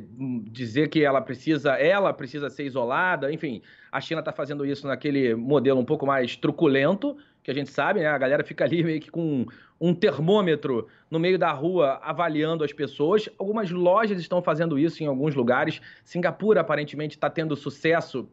dizer 0.51 0.89
que 0.89 1.03
ela 1.05 1.21
precisa, 1.21 1.73
ela 1.73 2.13
precisa 2.13 2.49
ser 2.49 2.65
isolada, 2.65 3.33
enfim, 3.33 3.63
a 3.91 4.01
China 4.01 4.21
está 4.21 4.33
fazendo 4.33 4.65
isso 4.65 4.87
naquele 4.87 5.35
modelo 5.35 5.81
um 5.81 5.85
pouco 5.85 6.07
mais 6.07 6.37
truculento, 6.37 7.17
que 7.43 7.51
a 7.51 7.55
gente 7.55 7.71
sabe, 7.71 8.01
né? 8.01 8.07
A 8.07 8.17
galera 8.19 8.43
fica 8.43 8.65
ali 8.65 8.83
meio 8.83 9.01
que 9.01 9.11
com 9.11 9.47
um 9.79 9.95
termômetro 9.95 10.89
no 11.11 11.19
meio 11.19 11.39
da 11.39 11.53
rua 11.53 12.01
avaliando 12.03 12.65
as 12.65 12.73
pessoas. 12.73 13.29
Algumas 13.39 13.71
lojas 13.71 14.19
estão 14.19 14.43
fazendo 14.43 14.79
isso 14.79 15.03
em 15.03 15.07
alguns 15.07 15.35
lugares. 15.35 15.81
Singapura 16.03 16.63
aparentemente 16.63 17.17
está 17.17 17.29
tendo 17.29 17.55
sucesso 17.55 18.27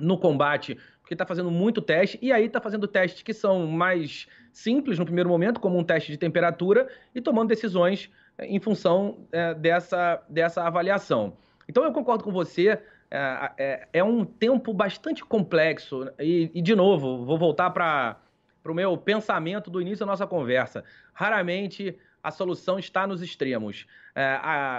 no 0.00 0.18
combate 0.18 0.76
porque 1.00 1.14
está 1.14 1.26
fazendo 1.26 1.50
muito 1.50 1.80
teste 1.82 2.18
e 2.22 2.32
aí 2.32 2.46
está 2.46 2.60
fazendo 2.60 2.88
testes 2.88 3.22
que 3.22 3.34
são 3.34 3.66
mais 3.66 4.26
simples 4.52 4.98
no 4.98 5.04
primeiro 5.04 5.28
momento, 5.28 5.60
como 5.60 5.78
um 5.78 5.84
teste 5.84 6.10
de 6.10 6.18
temperatura 6.18 6.88
e 7.14 7.20
tomando 7.20 7.48
decisões 7.48 8.10
em 8.38 8.60
função 8.60 9.26
é, 9.30 9.54
dessa, 9.54 10.22
dessa 10.28 10.62
avaliação. 10.62 11.36
Então 11.68 11.84
eu 11.84 11.92
concordo 11.92 12.24
com 12.24 12.32
você. 12.32 12.78
É, 13.10 13.50
é, 13.58 13.88
é 13.92 14.04
um 14.04 14.24
tempo 14.24 14.72
bastante 14.72 15.22
complexo 15.22 16.10
e, 16.18 16.50
e 16.54 16.62
de 16.62 16.74
novo, 16.74 17.26
vou 17.26 17.38
voltar 17.38 17.68
para 17.70 18.16
o 18.64 18.72
meu 18.72 18.96
pensamento 18.96 19.70
do 19.70 19.82
início 19.82 20.00
da 20.00 20.12
nossa 20.12 20.26
conversa. 20.26 20.82
Raramente 21.12 21.98
a 22.22 22.30
solução 22.30 22.78
está 22.78 23.06
nos 23.06 23.20
extremos. 23.20 23.86
É, 24.14 24.38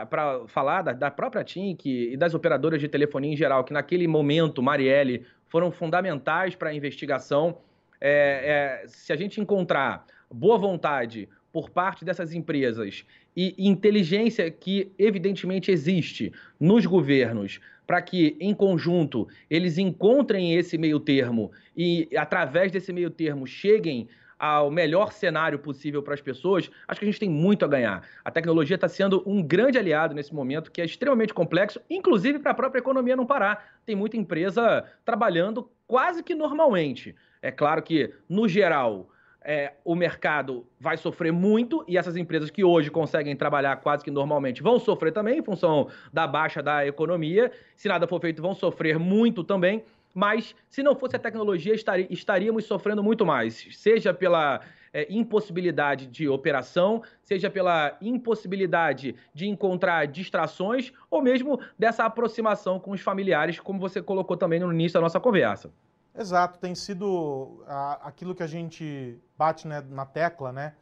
para 0.10 0.48
falar 0.48 0.82
da, 0.82 0.94
da, 0.94 1.12
própria 1.12 1.44
TINC 1.44 1.86
e 1.86 2.18
das 2.18 2.34
operadoras 2.34 2.80
de 2.80 2.88
telefonia 2.88 3.34
em 3.34 3.36
geral, 3.36 3.64
que 3.64 3.74
naquele 3.74 4.08
momento, 4.08 4.64
Marielle, 4.64 5.26
foram 5.48 5.72
fundamentais 5.72 6.56
para 6.56 6.70
a 6.70 6.74
investigação. 6.74 7.58
É, 8.00 8.82
é, 8.84 8.88
se 8.88 9.12
a 9.12 9.16
gente 9.16 9.42
encontrar 9.42 10.06
boa 10.32 10.58
vontade 10.58 11.30
por 11.54 11.70
parte 11.70 12.04
dessas 12.04 12.34
empresas 12.34 13.06
e 13.36 13.56
inteligência 13.70 14.50
que 14.50 14.92
evidentemente 14.98 15.72
existe 15.72 16.34
nos 16.60 16.86
governos 16.88 17.62
para 17.86 18.02
que, 18.02 18.36
em 18.40 18.56
conjunto, 18.56 19.28
eles 19.50 19.78
encontrem 19.78 20.56
esse 20.56 20.78
meio 20.78 21.00
termo 21.00 21.52
e, 21.78 22.10
através 22.18 22.72
desse 22.72 22.92
meio 22.92 23.12
termo, 23.12 23.46
cheguem 23.46 24.08
ao 24.40 24.72
melhor 24.72 25.14
cenário 25.14 25.60
possível 25.60 26.02
para 26.02 26.16
as 26.16 26.22
pessoas, 26.22 26.70
acho 26.88 27.00
que 27.00 27.06
a 27.06 27.10
gente 27.10 27.20
tem 27.20 27.30
muito 27.30 27.64
a 27.64 27.68
ganhar. 27.68 28.06
A 28.26 28.32
tecnologia 28.32 28.76
está 28.76 28.90
sendo 28.90 29.24
um 29.26 29.42
grande 29.42 29.78
aliado 29.78 30.16
nesse 30.16 30.34
momento, 30.34 30.72
que 30.72 30.82
é 30.82 30.86
extremamente 30.86 31.34
complexo, 31.34 31.80
inclusive 31.90 32.40
para 32.40 32.52
a 32.52 32.56
própria 32.56 32.80
economia 32.80 33.16
não 33.16 33.26
parar. 33.26 33.80
Tem 33.86 33.96
muita 33.96 34.18
empresa 34.18 34.84
trabalhando 35.06 35.70
quase 35.88 36.24
que 36.24 36.34
normalmente. 36.34 37.16
É 37.42 37.52
claro 37.52 37.84
que, 37.84 38.12
no 38.28 38.48
geral, 38.48 39.10
é, 39.44 39.74
o 39.84 39.96
mercado 39.96 40.66
vai 40.80 40.98
sofrer 40.98 41.32
muito 41.32 41.84
e 41.88 41.98
essas 41.98 42.16
empresas 42.16 42.50
que 42.50 42.64
hoje 42.64 42.90
conseguem 42.90 43.36
trabalhar 43.36 43.76
quase 43.78 44.04
que 44.04 44.12
normalmente 44.12 44.64
vão 44.64 44.80
sofrer 44.80 45.12
também 45.12 45.40
em 45.40 45.44
função 45.44 45.90
da 46.12 46.26
baixa 46.26 46.62
da 46.62 46.86
economia. 46.86 47.52
Se 47.76 47.88
nada 47.88 48.08
for 48.08 48.22
feito, 48.22 48.42
vão 48.42 48.56
sofrer 48.56 48.98
muito 48.98 49.44
também. 49.44 49.84
Mas 50.14 50.56
se 50.70 50.84
não 50.84 50.96
fosse 50.96 51.16
a 51.16 51.20
tecnologia, 51.20 51.74
estaríamos 52.10 52.66
sofrendo 52.66 53.04
muito 53.04 53.26
mais, 53.26 53.68
seja 53.72 54.14
pela 54.14 54.62
é, 54.94 55.08
impossibilidade 55.10 56.06
de 56.06 56.30
operação, 56.30 57.02
seja 57.24 57.50
pela 57.50 57.98
impossibilidade 58.00 59.16
de 59.34 59.48
encontrar 59.48 60.06
distrações, 60.06 60.94
ou 61.10 61.20
mesmo 61.20 61.60
dessa 61.80 62.06
aproximação 62.06 62.80
com 62.80 62.92
os 62.92 63.02
familiares, 63.02 63.60
como 63.60 63.80
você 63.80 64.04
colocou 64.04 64.38
também 64.38 64.60
no 64.60 64.72
início 64.72 64.94
da 64.94 65.02
nossa 65.02 65.20
conversa. 65.20 65.72
Exato, 66.16 66.60
tem 66.60 66.76
sido 66.76 67.64
a, 67.68 68.08
aquilo 68.08 68.36
que 68.36 68.44
a 68.44 68.48
gente 68.48 69.20
bate 69.38 69.68
né, 69.68 69.82
na 69.90 70.06
tecla, 70.06 70.52
né? 70.52 70.74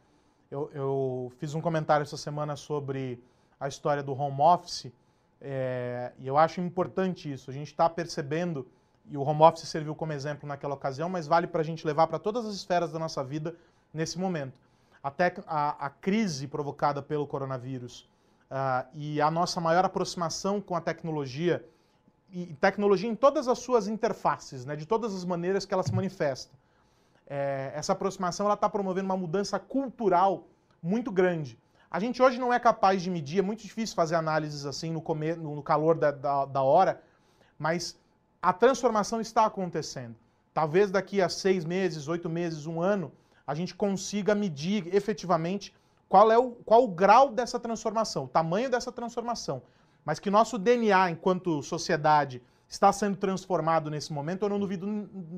Eu, 0.50 0.70
eu, 0.74 1.32
fiz 1.38 1.54
um 1.54 1.60
comentário 1.60 2.04
essa 2.04 2.18
semana 2.18 2.54
sobre 2.54 3.22
a 3.58 3.66
história 3.66 4.02
do 4.02 4.12
home 4.12 4.42
office 4.42 4.92
é, 5.40 6.12
e 6.18 6.26
eu 6.26 6.36
acho 6.36 6.60
importante 6.60 7.32
isso. 7.32 7.50
A 7.50 7.54
gente 7.54 7.68
está 7.68 7.88
percebendo, 7.88 8.66
e 9.06 9.16
o 9.16 9.22
home 9.22 9.42
office 9.42 9.66
serviu 9.66 9.94
como 9.94 10.12
exemplo 10.12 10.46
naquela 10.46 10.74
ocasião, 10.74 11.08
mas 11.08 11.26
vale 11.26 11.46
para 11.46 11.62
a 11.62 11.64
gente 11.64 11.86
levar 11.86 12.06
para 12.06 12.18
todas 12.18 12.44
as 12.44 12.54
esferas 12.54 12.92
da 12.92 12.98
nossa 12.98 13.24
vida 13.24 13.56
nesse 13.92 14.18
momento. 14.18 14.60
Até 15.02 15.34
a, 15.46 15.86
a 15.86 15.90
crise 15.90 16.46
provocada 16.46 17.02
pelo 17.02 17.26
coronavírus 17.26 18.08
uh, 18.50 18.86
e 18.94 19.20
a 19.20 19.30
nossa 19.30 19.60
maior 19.60 19.84
aproximação 19.84 20.60
com 20.60 20.76
a 20.76 20.80
tecnologia 20.80 21.64
e 22.32 22.54
tecnologia 22.54 23.08
em 23.08 23.14
todas 23.14 23.46
as 23.46 23.58
suas 23.58 23.86
interfaces, 23.86 24.64
né, 24.64 24.74
de 24.74 24.86
todas 24.86 25.14
as 25.14 25.24
maneiras 25.24 25.66
que 25.66 25.74
ela 25.74 25.82
se 25.82 25.94
manifesta. 25.94 26.56
É, 27.26 27.72
essa 27.74 27.92
aproximação 27.92 28.50
está 28.52 28.68
promovendo 28.68 29.04
uma 29.04 29.16
mudança 29.16 29.58
cultural 29.58 30.48
muito 30.82 31.12
grande. 31.12 31.58
A 31.90 32.00
gente 32.00 32.22
hoje 32.22 32.40
não 32.40 32.52
é 32.52 32.58
capaz 32.58 33.02
de 33.02 33.10
medir, 33.10 33.40
é 33.40 33.42
muito 33.42 33.62
difícil 33.62 33.94
fazer 33.94 34.14
análises 34.14 34.64
assim 34.64 34.90
no, 34.90 35.02
comer, 35.02 35.36
no 35.36 35.62
calor 35.62 35.94
da, 35.94 36.10
da, 36.10 36.46
da 36.46 36.62
hora, 36.62 37.02
mas 37.58 37.98
a 38.40 38.52
transformação 38.52 39.20
está 39.20 39.44
acontecendo. 39.44 40.16
Talvez 40.54 40.90
daqui 40.90 41.20
a 41.20 41.28
seis 41.28 41.66
meses, 41.66 42.08
oito 42.08 42.30
meses, 42.30 42.66
um 42.66 42.80
ano, 42.80 43.12
a 43.46 43.54
gente 43.54 43.74
consiga 43.74 44.34
medir 44.34 44.94
efetivamente 44.94 45.74
qual 46.08 46.32
é 46.32 46.38
o, 46.38 46.52
qual 46.64 46.84
o 46.84 46.88
grau 46.88 47.30
dessa 47.30 47.60
transformação, 47.60 48.24
o 48.24 48.28
tamanho 48.28 48.70
dessa 48.70 48.90
transformação 48.90 49.62
mas 50.04 50.18
que 50.18 50.30
nosso 50.30 50.58
DNA 50.58 51.10
enquanto 51.10 51.62
sociedade 51.62 52.42
está 52.68 52.92
sendo 52.92 53.16
transformado 53.16 53.90
nesse 53.90 54.12
momento, 54.12 54.44
eu 54.44 54.48
não 54.48 54.58
duvido 54.58 54.86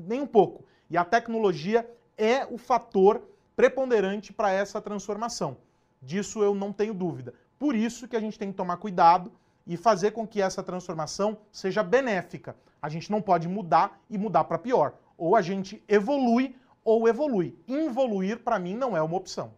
nem 0.07 0.21
um 0.21 0.27
pouco. 0.27 0.65
E 0.89 0.97
a 0.97 1.03
tecnologia 1.03 1.89
é 2.17 2.45
o 2.45 2.57
fator 2.57 3.21
preponderante 3.55 4.31
para 4.31 4.51
essa 4.51 4.81
transformação. 4.81 5.57
Disso 6.01 6.43
eu 6.43 6.55
não 6.55 6.71
tenho 6.71 6.93
dúvida. 6.93 7.33
Por 7.59 7.75
isso 7.75 8.07
que 8.07 8.15
a 8.15 8.19
gente 8.19 8.37
tem 8.37 8.51
que 8.51 8.57
tomar 8.57 8.77
cuidado 8.77 9.31
e 9.65 9.75
fazer 9.75 10.11
com 10.11 10.27
que 10.27 10.41
essa 10.41 10.61
transformação 10.61 11.37
seja 11.51 11.81
benéfica. 11.81 12.55
A 12.81 12.89
gente 12.89 13.11
não 13.11 13.21
pode 13.21 13.47
mudar 13.47 13.99
e 14.09 14.17
mudar 14.17 14.43
para 14.43 14.57
pior. 14.57 14.93
Ou 15.17 15.35
a 15.35 15.41
gente 15.41 15.83
evolui 15.87 16.55
ou 16.83 17.07
evolui. 17.07 17.57
Involuir, 17.67 18.39
para 18.39 18.59
mim, 18.59 18.75
não 18.75 18.95
é 18.95 19.01
uma 19.01 19.17
opção. 19.17 19.53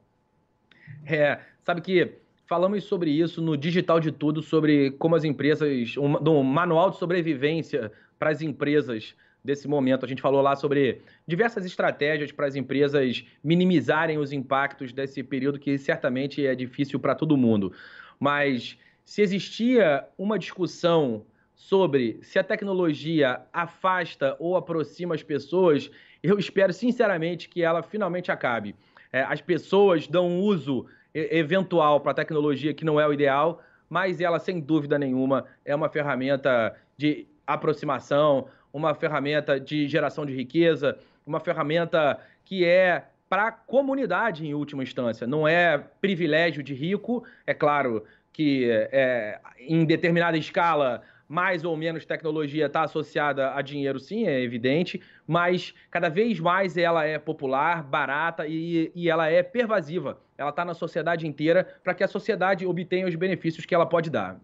É, 1.06 1.42
sabe 1.64 1.82
que 1.82 2.18
Falamos 2.48 2.86
sobre 2.86 3.12
isso 3.12 3.42
no 3.42 3.58
Digital 3.58 4.00
de 4.00 4.10
Tudo, 4.10 4.42
sobre 4.42 4.92
como 4.92 5.18
as 5.18 5.26
empresas, 5.26 5.98
um, 5.98 6.44
manual 6.44 6.90
de 6.90 6.98
sobrevivência 6.98 7.92
para 8.18 8.30
as 8.30 8.42
empresas 8.42 9.14
desse 9.44 9.68
momento. 9.68 10.06
A 10.06 10.08
gente 10.08 10.22
falou 10.22 10.42
lá 10.42 10.56
sobre 10.56 11.02
diversas 11.28 11.66
estratégias 11.66 12.32
para 12.32 12.48
as 12.48 12.56
empresas 12.56 13.26
minimizarem 13.44 14.18
os 14.18 14.32
impactos 14.32 14.94
desse 14.94 15.22
período 15.24 15.60
que 15.60 15.78
certamente 15.78 16.48
é 16.48 16.56
difícil 16.56 17.02
para 17.02 17.14
todo 17.14 17.36
mundo. 17.36 17.74
Mas 18.18 18.78
se 19.04 19.22
existia 19.22 20.08
uma 20.18 20.40
discussão 20.40 21.26
sobre 21.54 22.18
se 22.22 22.40
a 22.40 22.44
tecnologia 22.46 23.42
afasta 23.52 24.38
ou 24.40 24.56
aproxima 24.56 25.16
as 25.16 25.24
pessoas, 25.24 25.92
eu 26.24 26.40
espero 26.40 26.72
sinceramente 26.72 27.50
que 27.50 27.62
ela 27.62 27.84
finalmente 27.84 28.32
acabe. 28.32 28.74
É, 29.12 29.22
as 29.22 29.42
pessoas 29.42 30.08
dão 30.08 30.40
uso 30.40 30.86
eventual 31.32 32.00
para 32.00 32.12
a 32.12 32.16
tecnologia 32.16 32.74
que 32.74 32.86
não 32.86 33.00
é 33.00 33.08
o 33.08 33.14
ideal, 33.14 33.62
mas 33.90 34.20
ela, 34.22 34.40
sem 34.40 34.60
dúvida 34.60 35.00
nenhuma, 35.00 35.46
é 35.66 35.76
uma 35.76 35.90
ferramenta 35.90 36.76
de 36.98 37.26
aproximação, 37.46 38.48
uma 38.72 38.94
ferramenta 38.94 39.60
de 39.60 39.88
geração 39.88 40.26
de 40.26 40.36
riqueza, 40.36 40.98
uma 41.26 41.40
ferramenta 41.40 42.20
que 42.44 42.66
é 42.66 43.06
para 43.30 43.48
a 43.48 43.52
comunidade 43.52 44.46
em 44.46 44.54
última 44.54 44.84
instância. 44.84 45.26
Não 45.28 45.48
é 45.48 45.78
privilégio 46.02 46.64
de 46.64 46.74
rico, 46.74 47.24
é 47.46 47.54
claro 47.54 48.04
que 48.32 48.70
é, 48.70 49.40
em 49.60 49.84
determinada 49.86 50.38
escala 50.38 51.02
mais 51.28 51.64
ou 51.64 51.76
menos 51.76 52.06
tecnologia 52.06 52.68
está 52.68 52.84
associada 52.84 53.54
a 53.54 53.62
dinheiro, 53.62 54.00
sim, 54.00 54.28
é 54.28 54.42
evidente, 54.42 55.02
mas 55.26 55.74
cada 55.92 56.10
vez 56.10 56.40
mais 56.40 56.78
ela 56.78 57.06
é 57.06 57.20
popular, 57.20 57.84
barata 57.84 58.48
e, 58.48 58.92
e 58.96 59.10
ela 59.10 59.30
é 59.30 59.44
pervasiva. 59.44 60.20
Ela 60.38 60.52
está 60.52 60.64
na 60.64 60.74
sociedade 60.74 61.28
inteira 61.28 61.68
para 61.84 61.94
que 61.94 62.04
a 62.04 62.08
sociedade 62.08 62.66
obtenha 62.66 63.08
os 63.08 63.16
benefícios 63.16 63.66
que 63.66 63.76
ela 63.76 63.86
pode 63.86 64.10
dar. 64.10 64.40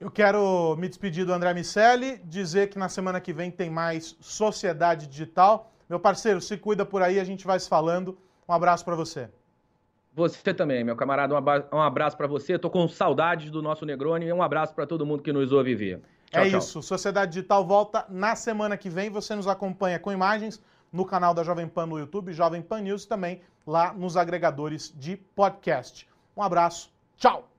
Eu 0.00 0.10
quero 0.10 0.76
me 0.76 0.88
despedir 0.88 1.24
do 1.24 1.32
André 1.32 1.52
Miceli, 1.52 2.20
dizer 2.24 2.68
que 2.68 2.78
na 2.78 2.88
semana 2.88 3.20
que 3.20 3.32
vem 3.32 3.50
tem 3.50 3.68
mais 3.68 4.16
Sociedade 4.20 5.08
Digital. 5.08 5.72
Meu 5.88 5.98
parceiro, 5.98 6.40
se 6.40 6.56
cuida 6.56 6.86
por 6.86 7.02
aí, 7.02 7.18
a 7.18 7.24
gente 7.24 7.44
vai 7.44 7.58
se 7.58 7.68
falando. 7.68 8.16
Um 8.48 8.52
abraço 8.52 8.84
para 8.84 8.94
você. 8.94 9.28
Você 10.14 10.52
também, 10.52 10.82
meu 10.82 10.96
camarada. 10.96 11.34
Um 11.72 11.80
abraço 11.80 12.16
para 12.16 12.26
você. 12.26 12.54
Estou 12.54 12.70
com 12.70 12.88
saudades 12.88 13.50
do 13.50 13.62
nosso 13.62 13.86
Negroni 13.86 14.26
e 14.26 14.32
um 14.32 14.42
abraço 14.42 14.74
para 14.74 14.86
todo 14.86 15.06
mundo 15.06 15.22
que 15.22 15.32
nos 15.32 15.52
ouve 15.52 15.74
ver. 15.74 16.00
Tchau, 16.30 16.42
é 16.42 16.50
tchau. 16.50 16.58
isso. 16.58 16.82
Sociedade 16.82 17.32
Digital 17.32 17.64
volta 17.66 18.04
na 18.08 18.34
semana 18.34 18.76
que 18.76 18.90
vem. 18.90 19.10
Você 19.10 19.34
nos 19.34 19.46
acompanha 19.46 19.98
com 19.98 20.12
imagens 20.12 20.60
no 20.92 21.04
canal 21.04 21.34
da 21.34 21.42
Jovem 21.42 21.68
Pan 21.68 21.86
no 21.86 21.98
YouTube, 21.98 22.32
Jovem 22.32 22.62
Pan 22.62 22.80
News 22.80 23.04
também 23.06 23.40
lá 23.66 23.92
nos 23.92 24.16
agregadores 24.16 24.92
de 24.96 25.16
podcast. 25.16 26.08
Um 26.36 26.42
abraço. 26.42 26.90
Tchau. 27.16 27.57